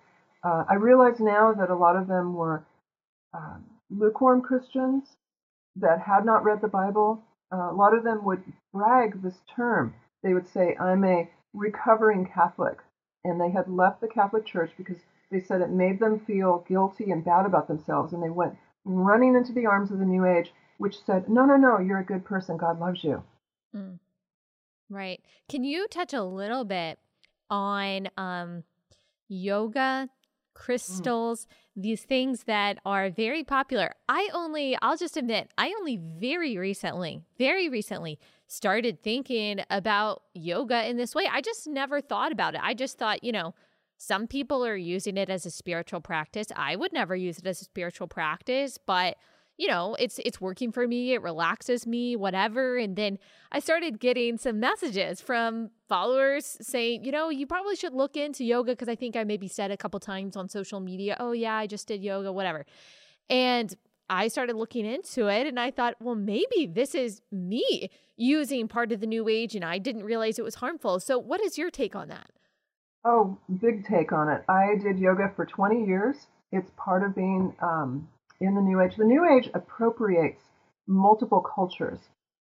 [0.43, 2.63] Uh, I realize now that a lot of them were
[3.33, 3.57] uh,
[3.89, 5.03] lukewarm Christians
[5.75, 7.21] that had not read the Bible.
[7.53, 8.43] Uh, a lot of them would
[8.73, 9.93] brag this term.
[10.23, 12.77] They would say, I'm a recovering Catholic.
[13.25, 14.97] And they had left the Catholic Church because
[15.31, 18.13] they said it made them feel guilty and bad about themselves.
[18.13, 18.55] And they went
[18.85, 22.05] running into the arms of the New Age which said, no, no, no, you're a
[22.05, 22.57] good person.
[22.57, 23.21] God loves you.
[23.75, 23.99] Mm.
[24.89, 25.21] Right.
[25.49, 26.97] Can you touch a little bit
[27.49, 28.63] on um,
[29.27, 30.09] yoga, mm.
[30.53, 31.83] crystals, mm.
[31.83, 33.93] these things that are very popular?
[34.07, 38.17] I only, I'll just admit, I only very recently, very recently
[38.47, 41.27] started thinking about yoga in this way.
[41.29, 42.61] I just never thought about it.
[42.63, 43.53] I just thought, you know,
[44.01, 46.47] some people are using it as a spiritual practice.
[46.55, 49.17] I would never use it as a spiritual practice, but
[49.57, 52.77] you know, it's it's working for me, it relaxes me, whatever.
[52.77, 53.19] And then
[53.51, 58.45] I started getting some messages from followers saying, you know, you probably should look into
[58.45, 61.55] yoga because I think I maybe said a couple times on social media, oh yeah,
[61.55, 62.65] I just did yoga, whatever.
[63.29, 63.75] And
[64.09, 68.93] I started looking into it and I thought, well, maybe this is me using part
[68.93, 71.01] of the new age and I didn't realize it was harmful.
[71.01, 72.31] So, what is your take on that?
[73.05, 74.43] Oh, big take on it.
[74.49, 76.27] I did yoga for 20 years.
[76.51, 78.09] It's part of being um,
[78.41, 78.95] in the New Age.
[78.97, 80.41] The New Age appropriates
[80.87, 81.99] multiple cultures.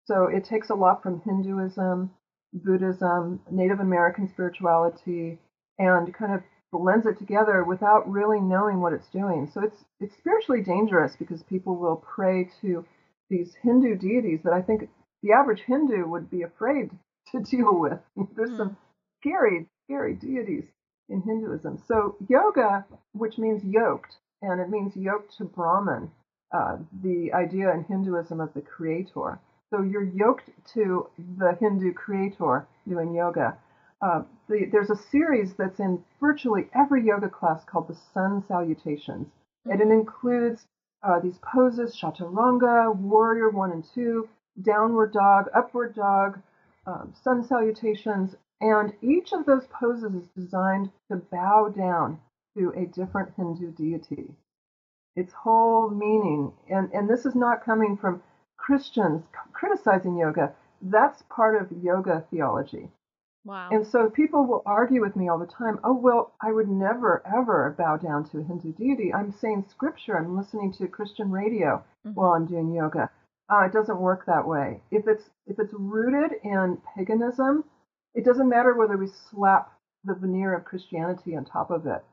[0.05, 2.11] So it takes a lot from Hinduism,
[2.53, 5.39] Buddhism, Native American spirituality,
[5.79, 6.43] and kind of
[6.73, 9.49] blends it together without really knowing what it's doing.
[9.53, 12.85] So it's it's spiritually dangerous because people will pray to
[13.31, 14.89] these Hindu deities that I think
[15.23, 16.91] the average Hindu would be afraid
[17.31, 18.01] to deal with.
[18.37, 18.57] There's mm.
[18.57, 18.77] some
[19.23, 20.65] scary, scary deities
[21.09, 21.83] in Hinduism.
[21.87, 26.11] So yoga, which means yoked, and it means yoked to Brahman,
[26.53, 29.39] uh, the idea in Hinduism of the creator.
[29.71, 31.09] So you're yoked to
[31.39, 33.57] the Hindu creator doing yoga.
[34.03, 39.29] Uh, the, there's a series that's in virtually every yoga class called the Sun Salutations,
[39.65, 40.67] and it includes
[41.03, 44.29] uh, these poses: Chaturanga, Warrior One and Two,
[44.61, 46.41] Downward Dog, Upward Dog,
[46.87, 52.21] um, Sun Salutations, and each of those poses is designed to bow down
[52.57, 54.35] to a different Hindu deity.
[55.17, 58.23] Its whole meaning, and, and this is not coming from
[58.57, 62.89] Christians criticizing yoga, that's part of yoga theology.
[63.45, 63.71] Wow.
[63.73, 67.23] And so people will argue with me all the time, oh, well, I would never,
[67.27, 69.13] ever bow down to a Hindu deity.
[69.13, 72.15] I'm saying scripture, I'm listening to Christian radio mm-hmm.
[72.15, 73.11] while I'm doing yoga.
[73.53, 74.81] Uh, it doesn't work that way.
[74.93, 77.65] If it's if it's rooted in paganism,
[78.15, 79.73] it doesn't matter whether we slap
[80.05, 82.05] the veneer of Christianity on top of it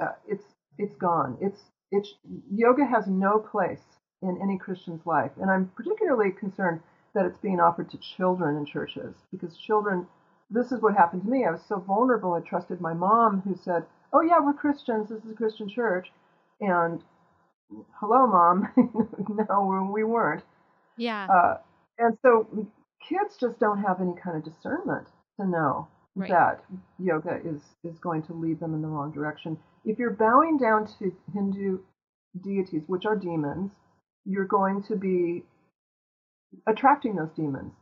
[0.00, 0.44] uh, it's
[0.78, 1.36] it's gone.
[1.40, 2.14] It's it's
[2.54, 3.82] yoga has no place
[4.22, 6.80] in any Christian's life, and I'm particularly concerned
[7.14, 10.06] that it's being offered to children in churches because children.
[10.54, 11.46] This is what happened to me.
[11.46, 12.34] I was so vulnerable.
[12.34, 15.08] I trusted my mom, who said, "Oh yeah, we're Christians.
[15.08, 16.08] This is a Christian church,"
[16.60, 17.02] and
[17.98, 18.68] hello, mom.
[19.48, 20.42] no, we weren't.
[20.98, 21.26] Yeah.
[21.26, 21.56] Uh,
[21.98, 22.46] and so
[23.08, 25.06] kids just don't have any kind of discernment
[25.40, 26.30] to know right.
[26.30, 26.64] that
[26.98, 29.58] yoga is is going to lead them in the wrong direction.
[29.84, 31.78] If you're bowing down to Hindu
[32.42, 33.70] deities, which are demons,
[34.24, 35.44] you're going to be
[36.66, 37.72] attracting those demons.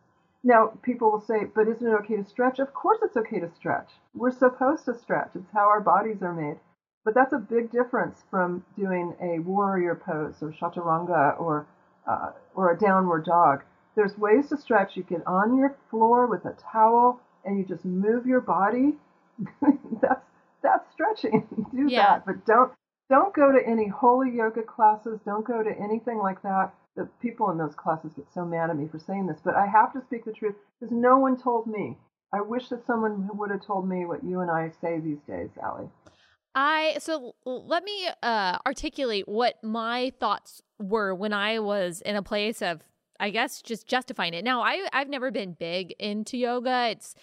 [0.42, 2.58] Now, people will say, but isn't it okay to stretch?
[2.60, 3.90] Of course, it's okay to stretch.
[4.14, 5.32] We're supposed to stretch.
[5.34, 6.58] It's how our bodies are made.
[7.04, 11.66] But that's a big difference from doing a warrior pose or chaturanga or
[12.06, 13.62] uh, or a downward dog.
[13.94, 14.96] There's ways to stretch.
[14.96, 18.94] You get on your floor with a towel and you just move your body.
[20.02, 20.24] that's
[20.62, 21.46] that's stretching.
[21.74, 22.02] Do yeah.
[22.02, 22.72] that, but don't
[23.08, 25.18] don't go to any holy yoga classes.
[25.24, 26.72] Don't go to anything like that.
[26.96, 29.66] The people in those classes get so mad at me for saying this, but I
[29.66, 31.96] have to speak the truth because no one told me.
[32.32, 35.50] I wish that someone would have told me what you and I say these days,
[35.62, 35.88] Allie.
[36.54, 42.22] I so let me uh articulate what my thoughts were when I was in a
[42.22, 42.80] place of
[43.20, 44.44] I guess just justifying it.
[44.44, 46.88] Now, I I've never been big into yoga.
[46.90, 47.14] It's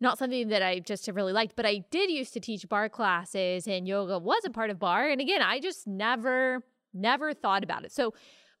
[0.00, 2.90] not something that I just have really liked, but I did used to teach barre
[2.90, 5.10] classes and yoga was a part of barre.
[5.10, 7.92] And again, I just never never thought about it.
[7.92, 8.14] So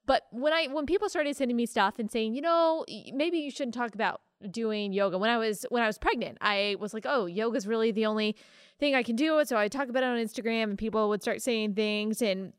[0.06, 3.50] but when I when people started sending me stuff and saying, you know, maybe you
[3.50, 5.18] shouldn't talk about doing yoga.
[5.18, 8.36] When I was when I was pregnant, I was like, oh, yoga's really the only
[8.78, 9.42] thing I can do.
[9.44, 12.52] So I talk about it on Instagram and people would start saying things and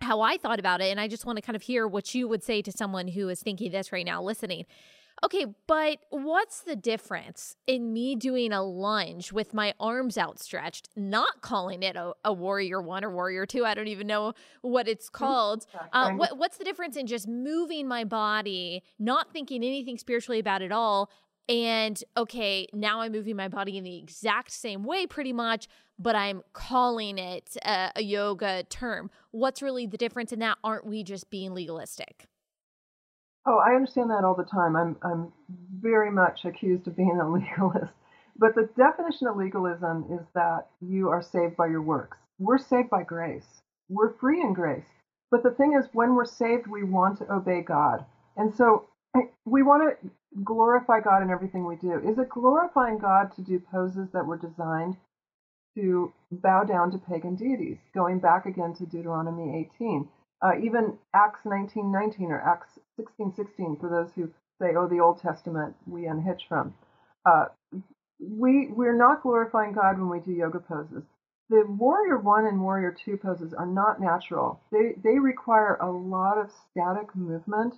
[0.00, 0.90] how I thought about it.
[0.90, 3.28] And I just want to kind of hear what you would say to someone who
[3.28, 4.66] is thinking this right now, listening.
[5.22, 11.42] Okay, but what's the difference in me doing a lunge with my arms outstretched, not
[11.42, 13.66] calling it a, a warrior one or warrior two?
[13.66, 14.32] I don't even know
[14.62, 15.24] what it's mm-hmm.
[15.24, 15.66] called.
[15.92, 20.62] Uh, what, what's the difference in just moving my body, not thinking anything spiritually about
[20.62, 21.10] it all,
[21.50, 25.66] and okay, now I'm moving my body in the exact same way, pretty much,
[26.00, 29.10] but I'm calling it a, a, yoga term.
[29.32, 30.56] What's really the difference in that?
[30.64, 32.26] Aren't we just being legalistic?
[33.46, 34.76] Oh, I understand that all the time.
[34.76, 35.32] I'm I'm
[35.78, 37.92] very much accused of being a legalist.
[38.36, 42.16] But the definition of legalism is that you are saved by your works.
[42.38, 43.60] We're saved by grace.
[43.90, 44.86] We're free in grace.
[45.30, 48.04] But the thing is, when we're saved, we want to obey God.
[48.36, 48.88] And so
[49.44, 50.10] we want to
[50.42, 52.00] glorify God in everything we do.
[52.08, 54.96] Is it glorifying God to do poses that were designed
[55.74, 57.78] to bow down to pagan deities?
[57.94, 60.08] Going back again to Deuteronomy 18,
[60.42, 65.76] uh, even Acts 19:19 or Acts 16:16 for those who say, "Oh, the Old Testament
[65.86, 66.74] we unhitch from."
[67.24, 67.46] Uh,
[68.18, 71.04] we we're not glorifying God when we do yoga poses.
[71.48, 74.60] The warrior one and warrior two poses are not natural.
[74.70, 77.74] They they require a lot of static movement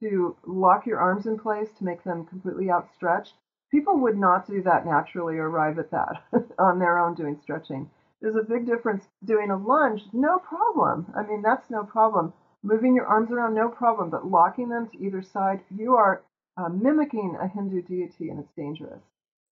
[0.00, 3.34] to lock your arms in place to make them completely outstretched.
[3.70, 6.22] People would not do that naturally or arrive at that
[6.58, 7.90] on their own doing stretching.
[8.20, 11.12] There's a big difference doing a lunge, no problem.
[11.14, 12.32] I mean, that's no problem.
[12.62, 16.22] Moving your arms around, no problem, but locking them to either side, you are
[16.56, 19.02] uh, mimicking a Hindu deity and it's dangerous.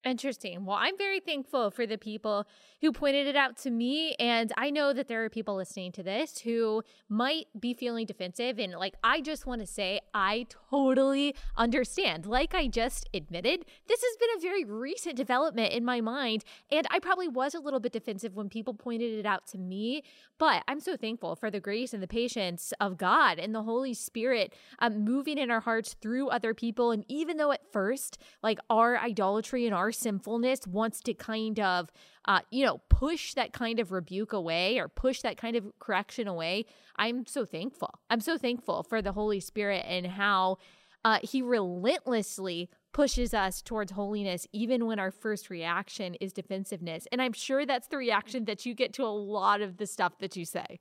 [0.06, 0.66] Interesting.
[0.66, 2.46] Well, I'm very thankful for the people
[2.80, 4.14] who pointed it out to me.
[4.20, 8.60] And I know that there are people listening to this who might be feeling defensive.
[8.60, 12.28] And like, I just want to say, I totally understand.
[12.28, 16.44] Like I just admitted, this has been a very recent development in my mind.
[16.72, 20.04] And I probably was a little bit defensive when people pointed it out to me.
[20.38, 23.96] But I'm so thankful for the grace and the patience of God and the Holy
[23.96, 26.92] Spirit um, moving in our hearts through other people.
[26.92, 31.90] And even though at first, like our idolatry and our sinfulness wants to kind of,
[32.26, 36.28] uh, you know, push that kind of rebuke away or push that kind of correction
[36.28, 36.66] away,
[36.98, 38.00] I'm so thankful.
[38.10, 40.58] I'm so thankful for the Holy Spirit and how
[41.04, 47.08] uh, He relentlessly pushes us towards holiness, even when our first reaction is defensiveness.
[47.12, 50.18] And I'm sure that's the reaction that you get to a lot of the stuff
[50.20, 50.80] that you say.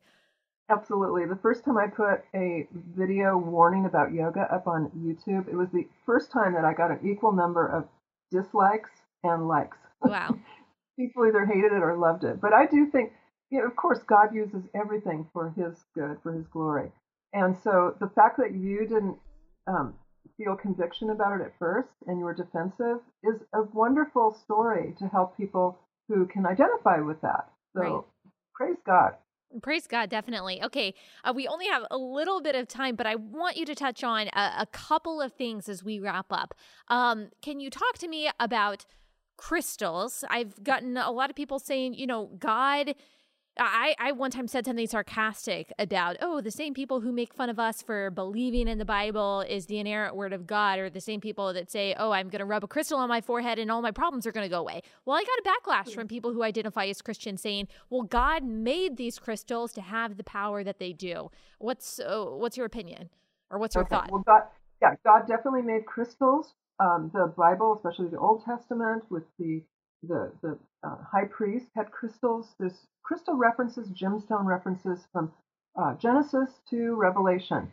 [0.70, 1.26] Absolutely.
[1.26, 5.68] The first time I put a video warning about yoga up on YouTube, it was
[5.72, 7.84] the first time that I got an equal number of
[8.30, 8.90] dislikes
[9.24, 9.78] and likes.
[10.02, 10.38] Wow.
[10.98, 12.40] People either hated it or loved it.
[12.40, 13.12] But I do think,
[13.50, 16.92] you know, of course, God uses everything for His good, for His glory.
[17.32, 19.18] And so the fact that you didn't
[19.66, 19.94] um,
[20.36, 25.08] feel conviction about it at first and you were defensive is a wonderful story to
[25.08, 27.50] help people who can identify with that.
[27.74, 28.04] So right.
[28.54, 29.14] praise God.
[29.62, 30.62] Praise God, definitely.
[30.64, 33.74] Okay, uh, we only have a little bit of time, but I want you to
[33.74, 36.54] touch on a, a couple of things as we wrap up.
[36.88, 38.84] Um, can you talk to me about
[39.36, 40.24] crystals?
[40.30, 42.94] I've gotten a lot of people saying, you know, God
[43.58, 47.48] I, I one time said something sarcastic about, oh, the same people who make fun
[47.48, 51.00] of us for believing in the Bible is the inerrant word of God, or the
[51.00, 53.70] same people that say, oh, I'm going to rub a crystal on my forehead and
[53.70, 54.82] all my problems are going to go away.
[55.04, 58.96] Well, I got a backlash from people who identify as Christian saying, well, God made
[58.96, 61.30] these crystals to have the power that they do.
[61.58, 63.08] What's uh, what's your opinion,
[63.50, 63.94] or what's your okay.
[63.94, 64.10] thought?
[64.10, 64.42] Well, God,
[64.82, 66.54] yeah, God definitely made crystals.
[66.80, 69.62] Um, the Bible, especially the Old Testament, with the
[70.02, 72.54] the the uh, high priest had crystals.
[72.58, 75.32] There's crystal references, gemstone references from
[75.76, 77.70] uh, Genesis to Revelation.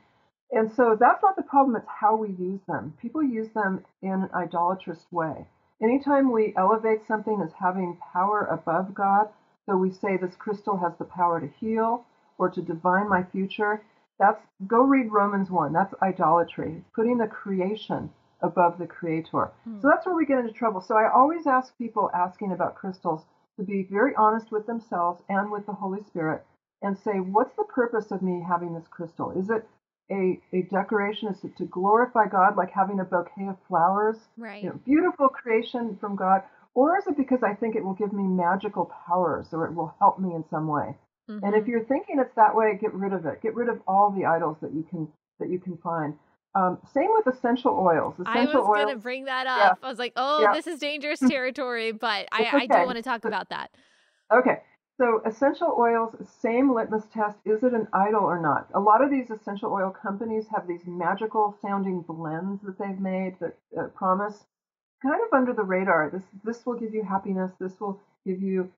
[0.52, 2.94] And so that's not the problem, it's how we use them.
[3.02, 5.48] People use them in an idolatrous way.
[5.82, 9.30] Anytime we elevate something as having power above God,
[9.66, 12.06] so we say this crystal has the power to heal
[12.38, 13.82] or to divine my future,
[14.20, 15.74] that's go read Romans 1.
[15.74, 16.76] That's idolatry.
[16.78, 18.10] It's putting the creation
[18.42, 19.52] above the creator.
[19.64, 19.80] Hmm.
[19.82, 20.82] So that's where we get into trouble.
[20.82, 23.24] So I always ask people asking about crystals
[23.58, 26.44] to be very honest with themselves and with the Holy Spirit
[26.82, 29.32] and say, what's the purpose of me having this crystal?
[29.32, 29.68] Is it
[30.12, 31.30] a, a decoration?
[31.30, 34.18] Is it to glorify God, like having a bouquet of flowers?
[34.38, 34.64] Right.
[34.64, 36.42] You know, beautiful creation from God.
[36.74, 39.94] Or is it because I think it will give me magical powers or it will
[40.00, 40.96] help me in some way?
[41.30, 41.46] Mm-hmm.
[41.46, 41.72] And if mm-hmm.
[41.72, 43.42] you're thinking it's that way, get rid of it.
[43.42, 45.08] Get rid of all the idols that you can
[45.40, 46.14] that you can find.
[46.54, 48.16] Um, same with essential oils.
[48.20, 49.80] Essential I was going to bring that up.
[49.82, 49.88] Yeah.
[49.88, 50.54] I was like, oh, yeah.
[50.54, 52.58] this is dangerous territory, but I, okay.
[52.58, 53.72] I do want to talk about that.
[54.34, 54.58] Okay.
[54.98, 57.38] So essential oils, same litmus test.
[57.46, 58.68] Is it an idol or not?
[58.76, 63.36] A lot of these essential oil companies have these magical sounding blends that they've made
[63.40, 64.44] that uh, promise
[65.02, 66.10] kind of under the radar.
[66.12, 67.52] This this will give you happiness.
[67.60, 68.72] This will give you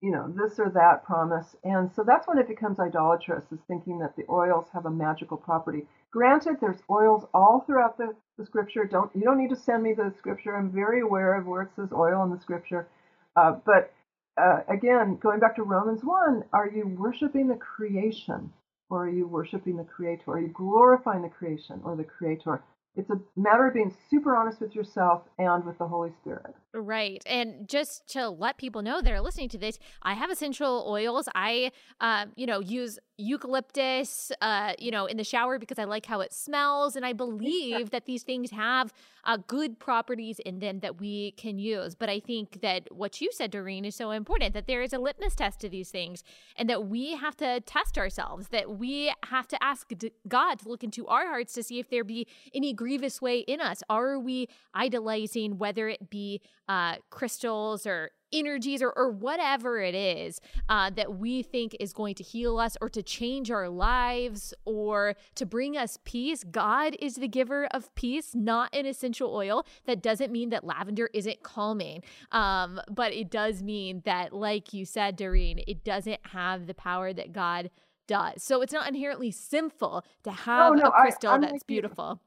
[0.00, 1.56] you know, this or that promise.
[1.64, 5.36] And so that's when it becomes idolatrous, is thinking that the oils have a magical
[5.36, 5.86] property.
[6.10, 8.84] Granted, there's oils all throughout the, the scripture.
[8.84, 10.56] Don't you don't need to send me the scripture.
[10.56, 12.88] I'm very aware of where it says oil in the scripture.
[13.36, 13.92] Uh, but
[14.40, 18.52] uh, again, going back to Romans 1, are you worshiping the creation
[18.88, 20.32] or are you worshiping the creator?
[20.32, 22.62] Are you glorifying the creation or the creator?
[22.96, 26.54] it's a matter of being super honest with yourself and with the Holy Spirit.
[26.72, 27.20] Right.
[27.26, 31.28] And just to let people know that are listening to this, I have essential oils.
[31.34, 36.06] I, uh, you know, use eucalyptus, uh, you know, in the shower because I like
[36.06, 36.94] how it smells.
[36.94, 38.92] And I believe that these things have
[39.24, 41.96] uh, good properties in them that we can use.
[41.96, 44.98] But I think that what you said, Doreen, is so important that there is a
[44.98, 46.22] litmus test to these things
[46.56, 49.90] and that we have to test ourselves, that we have to ask
[50.28, 53.60] God to look into our hearts to see if there be any grievous way in
[53.60, 53.82] us.
[53.90, 56.40] Are we idolizing, whether it be
[56.70, 62.14] uh, crystals or energies or, or whatever it is uh, that we think is going
[62.14, 66.44] to heal us or to change our lives or to bring us peace.
[66.44, 69.66] God is the giver of peace, not an essential oil.
[69.86, 74.84] That doesn't mean that lavender isn't calming, um, but it does mean that, like you
[74.84, 77.70] said, Doreen, it doesn't have the power that God
[78.06, 78.44] does.
[78.44, 82.20] So it's not inherently sinful to have no, no, a crystal I, that's beautiful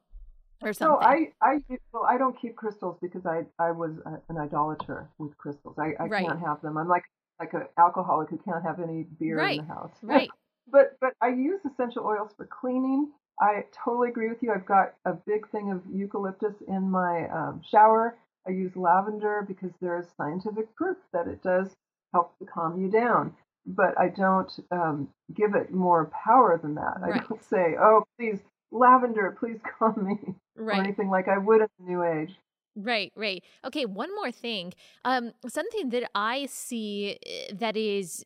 [0.64, 1.00] or something.
[1.00, 1.62] No, I, I,
[1.92, 3.92] well, I don't keep crystals because I, I was
[4.30, 5.76] an idolater with crystals.
[5.78, 6.26] I, I right.
[6.26, 6.78] can't have them.
[6.78, 7.04] I'm like,
[7.40, 9.60] like an alcoholic who can't have any beer right.
[9.60, 9.96] in the house.
[10.04, 10.30] Right.
[10.72, 13.12] but, but I use essential oils for cleaning.
[13.40, 14.52] I totally agree with you.
[14.54, 18.18] I've got a big thing of eucalyptus in my um, shower.
[18.48, 21.76] I use lavender because there's scientific proof that it does
[22.14, 23.34] help to calm you down.
[23.66, 26.98] But I don't um, give it more power than that.
[27.02, 27.22] Right.
[27.22, 28.40] I don't say, oh, please
[28.74, 30.78] lavender, please calm me, right.
[30.78, 32.36] or anything like I would in the New Age.
[32.76, 33.44] Right, right.
[33.66, 34.74] Okay, one more thing.
[35.06, 38.26] Um, something that I see eh, that is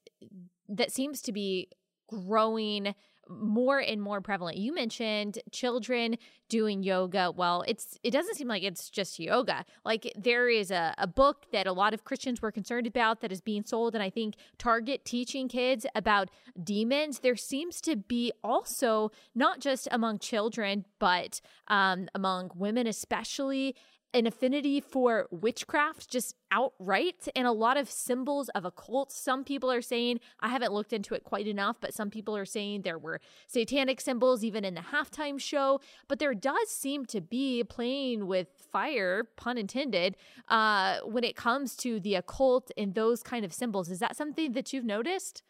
[0.70, 1.70] that seems to be
[2.10, 2.96] growing
[3.30, 4.58] more and more prevalent.
[4.58, 6.18] You mentioned children
[6.50, 7.32] doing yoga.
[7.32, 9.66] Well, it's it doesn't seem like it's just yoga.
[9.84, 13.32] Like there is a, a book that a lot of Christians were concerned about that
[13.32, 16.30] is being sold, and I think Target teaching kids about
[16.64, 17.20] demons.
[17.20, 23.76] There seems to be also not just among children, but um, among women especially
[24.14, 29.12] an affinity for witchcraft just outright and a lot of symbols of occult.
[29.12, 32.46] Some people are saying, I haven't looked into it quite enough, but some people are
[32.46, 35.82] saying there were satanic symbols even in the halftime show.
[36.08, 40.16] But there does seem to be playing with fire, pun intended,
[40.48, 43.90] uh, when it comes to the occult and those kind of symbols.
[43.90, 45.44] Is that something that you've noticed?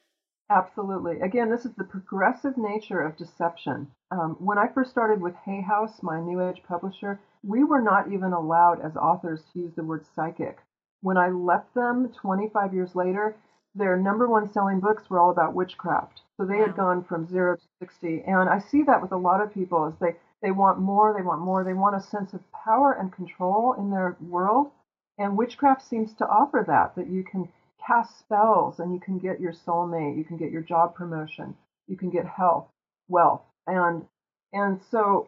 [0.50, 1.20] Absolutely.
[1.20, 3.88] Again, this is the progressive nature of deception.
[4.12, 8.12] Um, when I first started with Hay House, my New Age publisher, we were not
[8.12, 10.60] even allowed as authors to use the word psychic.
[11.02, 13.36] When I left them 25 years later,
[13.76, 16.22] their number one selling books were all about witchcraft.
[16.38, 18.24] So they had gone from zero to 60.
[18.26, 21.24] And I see that with a lot of people as they, they want more, they
[21.24, 24.72] want more, they want a sense of power and control in their world.
[25.20, 27.50] And witchcraft seems to offer that, that you can
[27.86, 31.56] cast spells and you can get your soulmate, you can get your job promotion,
[31.88, 32.68] you can get health,
[33.08, 33.42] wealth.
[33.66, 34.06] And
[34.54, 35.28] and so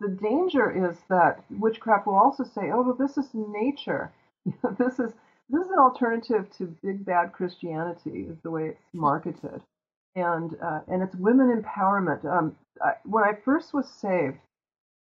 [0.00, 4.12] the danger is that witchcraft will also say, oh, well, this is nature.
[4.78, 5.12] this is
[5.50, 9.62] this is an alternative to big bad Christianity, is the way it's marketed,
[10.14, 12.24] and uh, and it's women empowerment.
[12.24, 14.38] Um, I, when I first was saved,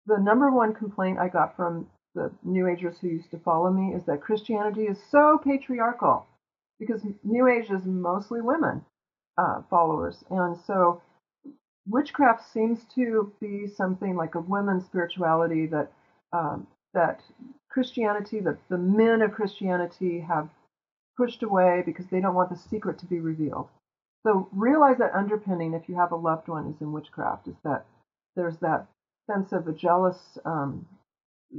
[0.06, 3.96] the number one complaint I got from the New Agers who used to follow me
[3.96, 6.28] is that Christianity is so patriarchal,
[6.80, 8.86] because New Age is mostly women
[9.38, 11.02] uh, followers, and so
[11.88, 15.92] witchcraft seems to be something like a women's spirituality that
[16.34, 17.22] um, that
[17.70, 20.50] Christianity, that the men of Christianity have
[21.18, 23.68] pushed away because they don't want the secret to be revealed.
[24.26, 27.86] So realize that underpinning, if you have a loved one, is in witchcraft, is that
[28.36, 28.88] there's that
[29.30, 30.86] sense of a jealous um,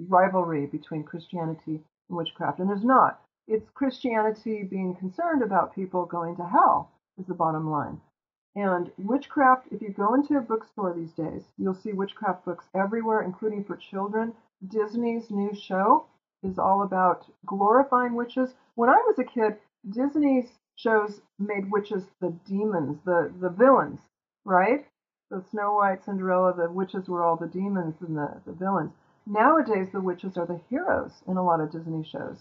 [0.08, 3.20] rivalry between Christianity and witchcraft, and there's not.
[3.46, 8.00] It's Christianity being concerned about people going to hell is the bottom line.
[8.56, 13.20] And witchcraft, if you go into a bookstore these days, you'll see witchcraft books everywhere,
[13.20, 14.34] including for children.
[14.66, 16.06] Disney's new show
[16.42, 18.54] is all about glorifying witches.
[18.74, 19.58] When I was a kid,
[19.90, 24.00] Disney's shows made witches the demons, the, the villains,
[24.46, 24.86] right?
[25.30, 28.94] The Snow White, Cinderella, the witches were all the demons and the, the villains.
[29.26, 32.38] Nowadays, the witches are the heroes in a lot of Disney shows.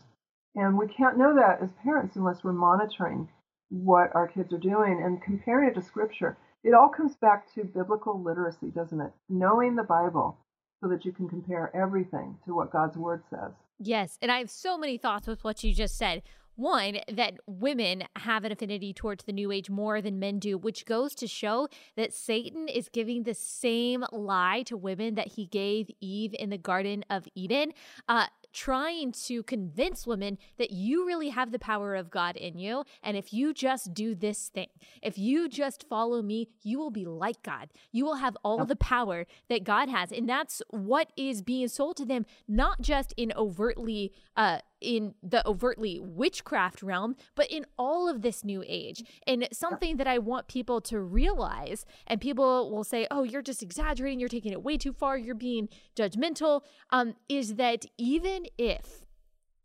[0.55, 3.27] And we can't know that as parents unless we're monitoring
[3.69, 6.37] what our kids are doing and comparing it to scripture.
[6.63, 9.11] It all comes back to biblical literacy, doesn't it?
[9.29, 10.37] Knowing the Bible
[10.81, 13.51] so that you can compare everything to what God's word says.
[13.79, 14.17] Yes.
[14.21, 16.23] And I have so many thoughts with what you just said.
[16.55, 20.85] One, that women have an affinity towards the new age more than men do, which
[20.85, 25.89] goes to show that Satan is giving the same lie to women that he gave
[25.99, 27.73] Eve in the Garden of Eden.
[28.07, 32.85] Uh, trying to convince women that you really have the power of God in you.
[33.03, 34.69] And if you just do this thing,
[35.03, 37.69] if you just follow me, you will be like God.
[37.91, 40.11] You will have all the power that God has.
[40.11, 45.45] And that's what is being sold to them, not just in overtly, uh, in the
[45.47, 49.03] overtly witchcraft realm, but in all of this new age.
[49.25, 53.63] And something that I want people to realize, and people will say, oh, you're just
[53.63, 59.05] exaggerating, you're taking it way too far, you're being judgmental, um, is that even if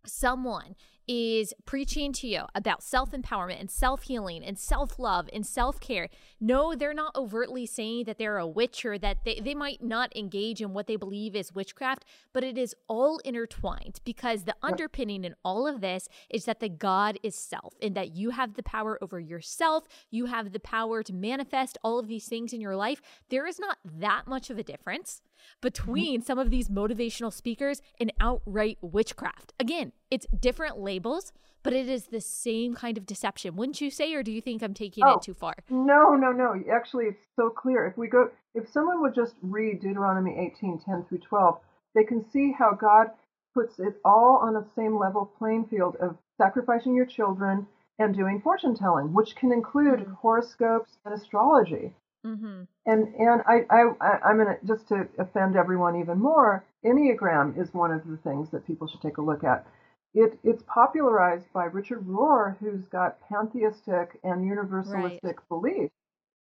[0.07, 0.75] someone
[1.13, 5.81] is preaching to you about self empowerment and self healing and self love and self
[5.81, 6.09] care.
[6.41, 10.17] No, they're not overtly saying that they're a witch or that they, they might not
[10.17, 15.25] engage in what they believe is witchcraft, but it is all intertwined because the underpinning
[15.25, 18.63] in all of this is that the God is self and that you have the
[18.63, 19.89] power over yourself.
[20.13, 23.03] You have the power to manifest all of these things in your life.
[23.31, 25.23] There is not that much of a difference
[25.61, 29.53] between some of these motivational speakers and outright witchcraft.
[29.59, 31.33] Again, it's different labels,
[31.63, 33.57] but it is the same kind of deception.
[33.57, 35.55] Wouldn't you say, or do you think I'm taking oh, it too far?
[35.69, 36.55] No, no, no.
[36.73, 37.87] Actually, it's so clear.
[37.87, 41.59] If we go, if someone would just read Deuteronomy 18, 10 through 12,
[41.95, 43.09] they can see how God
[43.55, 47.67] puts it all on the same level playing field of sacrificing your children
[47.99, 50.15] and doing fortune telling, which can include mm-hmm.
[50.15, 51.93] horoscopes and astrology.
[52.27, 52.63] Mm-hmm.
[52.87, 56.65] And and I, I I'm gonna just to offend everyone even more.
[56.85, 59.67] Enneagram is one of the things that people should take a look at.
[60.13, 65.49] It it's popularized by Richard Rohr, who's got pantheistic and universalistic right.
[65.49, 65.95] beliefs,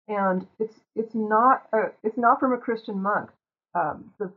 [0.07, 3.31] and it's it's not a, it's not from a Christian monk.
[3.73, 4.31] Um, the,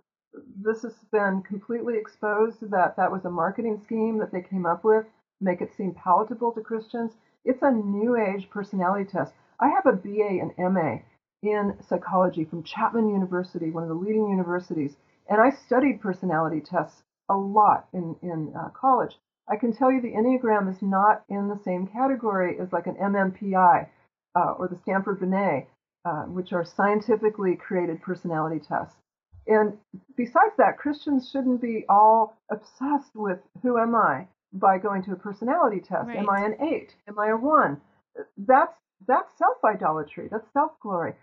[0.63, 4.85] this has been completely exposed that that was a marketing scheme that they came up
[4.85, 7.13] with, to make it seem palatable to Christians.
[7.45, 9.35] It's a new age personality test.
[9.61, 10.99] I have a BA and MA
[11.47, 14.97] in psychology from Chapman University, one of the leading universities,
[15.29, 19.13] and I studied personality tests a lot in, in uh, college.
[19.49, 22.97] I can tell you the Enneagram is not in the same category as like an
[22.97, 23.89] MMPI
[24.35, 25.69] uh, or the Stanford Binet,
[26.05, 28.97] uh, which are scientifically created personality tests.
[29.47, 29.75] And
[30.17, 35.17] besides that, Christians shouldn't be all obsessed with who am I by going to a
[35.17, 36.09] personality test.
[36.09, 36.19] Right.
[36.19, 36.95] Am I an eight?
[37.09, 37.81] Am I a one?
[38.37, 38.73] That's
[39.07, 40.29] that's self idolatry.
[40.31, 41.15] That's self glory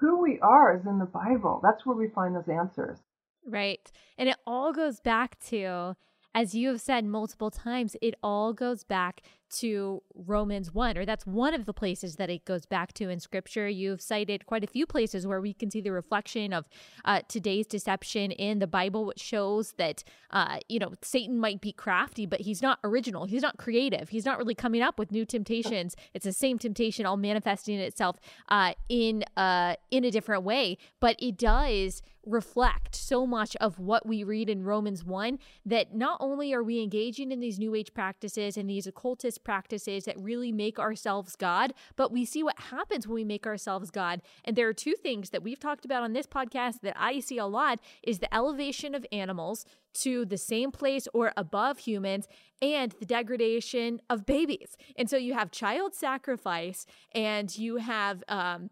[0.00, 1.60] who we are is in the Bible.
[1.62, 2.98] That's where we find those answers.
[3.46, 3.90] Right.
[4.16, 5.96] And it all goes back to,
[6.34, 9.22] as you have said multiple times, it all goes back
[9.58, 13.20] to Romans 1, or that's one of the places that it goes back to in
[13.20, 13.68] scripture.
[13.68, 16.68] You've cited quite a few places where we can see the reflection of
[17.04, 21.72] uh, today's deception in the Bible, which shows that, uh, you know, Satan might be
[21.72, 23.26] crafty, but he's not original.
[23.26, 24.08] He's not creative.
[24.08, 25.96] He's not really coming up with new temptations.
[26.12, 31.16] It's the same temptation, all manifesting itself uh, in, uh, in a different way, but
[31.18, 36.52] it does reflect so much of what we read in Romans 1 that not only
[36.52, 40.78] are we engaging in these new age practices and these occultist practices that really make
[40.78, 44.22] ourselves God, but we see what happens when we make ourselves God.
[44.44, 47.38] And there are two things that we've talked about on this podcast that I see
[47.38, 52.26] a lot is the elevation of animals to the same place or above humans
[52.60, 54.76] and the degradation of babies.
[54.96, 58.70] And so you have child sacrifice and you have um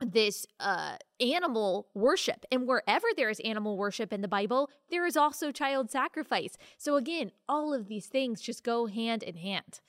[0.00, 5.16] this uh animal worship and wherever there is animal worship in the bible there is
[5.16, 9.80] also child sacrifice so again all of these things just go hand in hand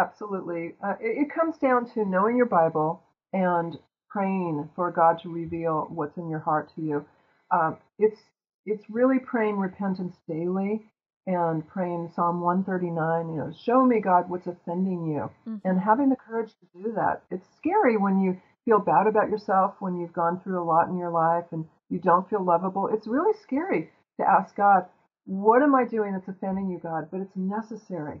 [0.00, 3.78] absolutely uh, it, it, comes down to knowing your bible and
[4.08, 7.04] praying for god to reveal what's in your heart to you
[7.50, 8.20] um, it's
[8.66, 10.82] it's really praying repentance daily
[11.26, 15.56] and praying Psalm 139, you know, show me, God, what's offending you, mm-hmm.
[15.68, 17.22] and having the courage to do that.
[17.30, 20.96] It's scary when you feel bad about yourself when you've gone through a lot in
[20.96, 24.86] your life and you don't feel lovable, it's really scary to ask God,
[25.24, 27.08] what am I doing that's offending you, God?
[27.10, 28.20] But it's necessary.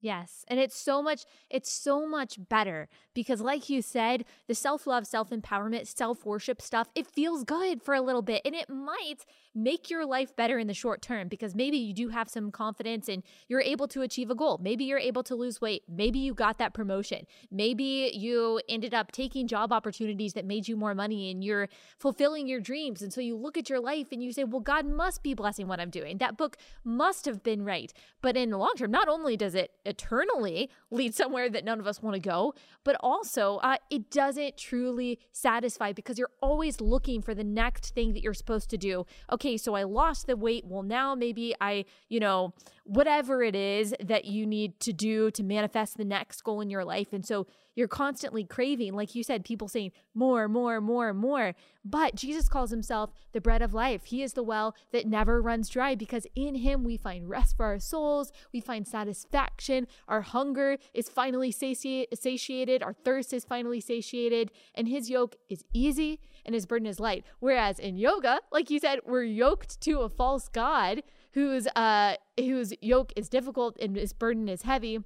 [0.00, 0.44] Yes.
[0.46, 5.06] And it's so much, it's so much better because, like you said, the self love,
[5.08, 9.24] self empowerment, self worship stuff, it feels good for a little bit and it might
[9.58, 13.08] make your life better in the short term because maybe you do have some confidence
[13.08, 14.58] and you're able to achieve a goal.
[14.62, 15.82] Maybe you're able to lose weight.
[15.88, 17.26] Maybe you got that promotion.
[17.50, 22.46] Maybe you ended up taking job opportunities that made you more money and you're fulfilling
[22.46, 23.02] your dreams.
[23.02, 25.66] And so you look at your life and you say, well, God must be blessing
[25.66, 26.18] what I'm doing.
[26.18, 27.92] That book must have been right.
[28.22, 31.86] But in the long term, not only does it eternally lead somewhere that none of
[31.86, 32.54] us want to go,
[32.84, 38.12] but also uh, it doesn't truly satisfy because you're always looking for the next thing
[38.12, 39.04] that you're supposed to do.
[39.32, 40.64] Okay okay, so I lost the weight.
[40.66, 42.52] Well, now maybe I, you know,
[42.84, 46.84] whatever it is that you need to do to manifest the next goal in your
[46.84, 47.12] life.
[47.12, 47.46] And so
[47.78, 51.54] you're constantly craving, like you said, people saying more, more, more, more.
[51.84, 54.06] But Jesus calls himself the bread of life.
[54.06, 57.66] He is the well that never runs dry because in him we find rest for
[57.66, 64.50] our souls, we find satisfaction, our hunger is finally satiated, our thirst is finally satiated,
[64.74, 67.24] and his yoke is easy and his burden is light.
[67.38, 71.04] Whereas in yoga, like you said, we're yoked to a false god
[71.34, 74.98] whose uh whose yoke is difficult and his burden is heavy.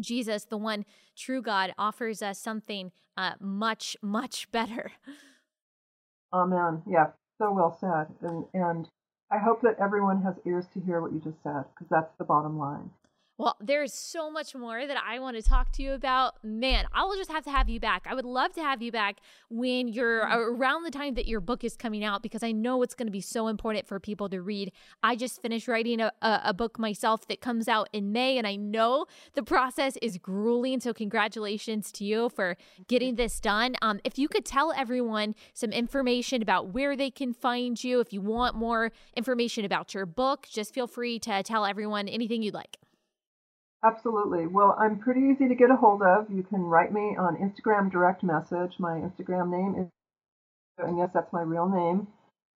[0.00, 0.84] Jesus, the one
[1.16, 4.92] true God, offers us something uh, much, much better.
[6.32, 6.82] Amen.
[6.88, 8.06] Yeah, so well said.
[8.22, 8.88] And and
[9.30, 12.24] I hope that everyone has ears to hear what you just said, because that's the
[12.24, 12.90] bottom line.
[13.38, 16.34] Well, there's so much more that I want to talk to you about.
[16.44, 18.06] Man, I will just have to have you back.
[18.08, 20.36] I would love to have you back when you're mm.
[20.36, 23.12] around the time that your book is coming out because I know it's going to
[23.12, 24.70] be so important for people to read.
[25.02, 28.46] I just finished writing a, a, a book myself that comes out in May, and
[28.46, 30.80] I know the process is grueling.
[30.80, 33.76] So, congratulations to you for getting this done.
[33.80, 38.12] Um, if you could tell everyone some information about where they can find you, if
[38.12, 42.54] you want more information about your book, just feel free to tell everyone anything you'd
[42.54, 42.76] like.
[43.84, 44.46] Absolutely.
[44.46, 46.30] Well, I'm pretty easy to get a hold of.
[46.30, 48.74] You can write me on Instagram direct message.
[48.78, 49.88] My Instagram name is,
[50.78, 52.06] and yes, that's my real name.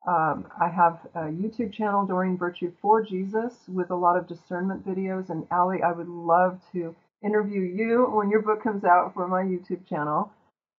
[0.06, 4.86] Um, I have a YouTube channel, Doreen Virtue for Jesus, with a lot of discernment
[4.86, 5.30] videos.
[5.30, 9.42] And Allie, I would love to interview you when your book comes out for my
[9.42, 10.30] YouTube channel,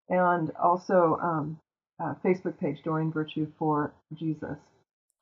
[0.08, 1.60] and also um,
[2.24, 4.58] Facebook page, Doreen Virtue for Jesus.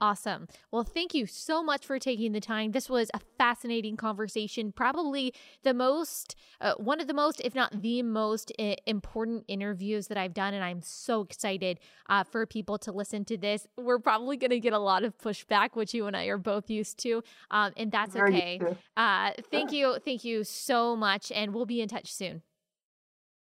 [0.01, 0.47] Awesome.
[0.71, 2.71] Well, thank you so much for taking the time.
[2.71, 4.73] This was a fascinating conversation.
[4.73, 5.33] Probably
[5.63, 10.17] the most, uh, one of the most, if not the most uh, important interviews that
[10.17, 10.53] I've done.
[10.53, 11.79] And I'm so excited
[12.09, 13.67] uh, for people to listen to this.
[13.77, 16.69] We're probably going to get a lot of pushback, which you and I are both
[16.69, 17.23] used to.
[17.49, 18.59] Um, and that's okay.
[18.97, 19.97] Uh, thank you.
[20.03, 21.31] Thank you so much.
[21.31, 22.41] And we'll be in touch soon.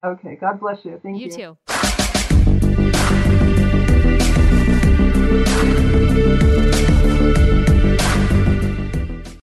[0.03, 0.35] Okay.
[0.35, 0.99] God bless you.
[1.03, 1.27] Thank you.
[1.27, 1.57] You
[5.85, 5.98] too.
[6.39, 6.78] Thank you.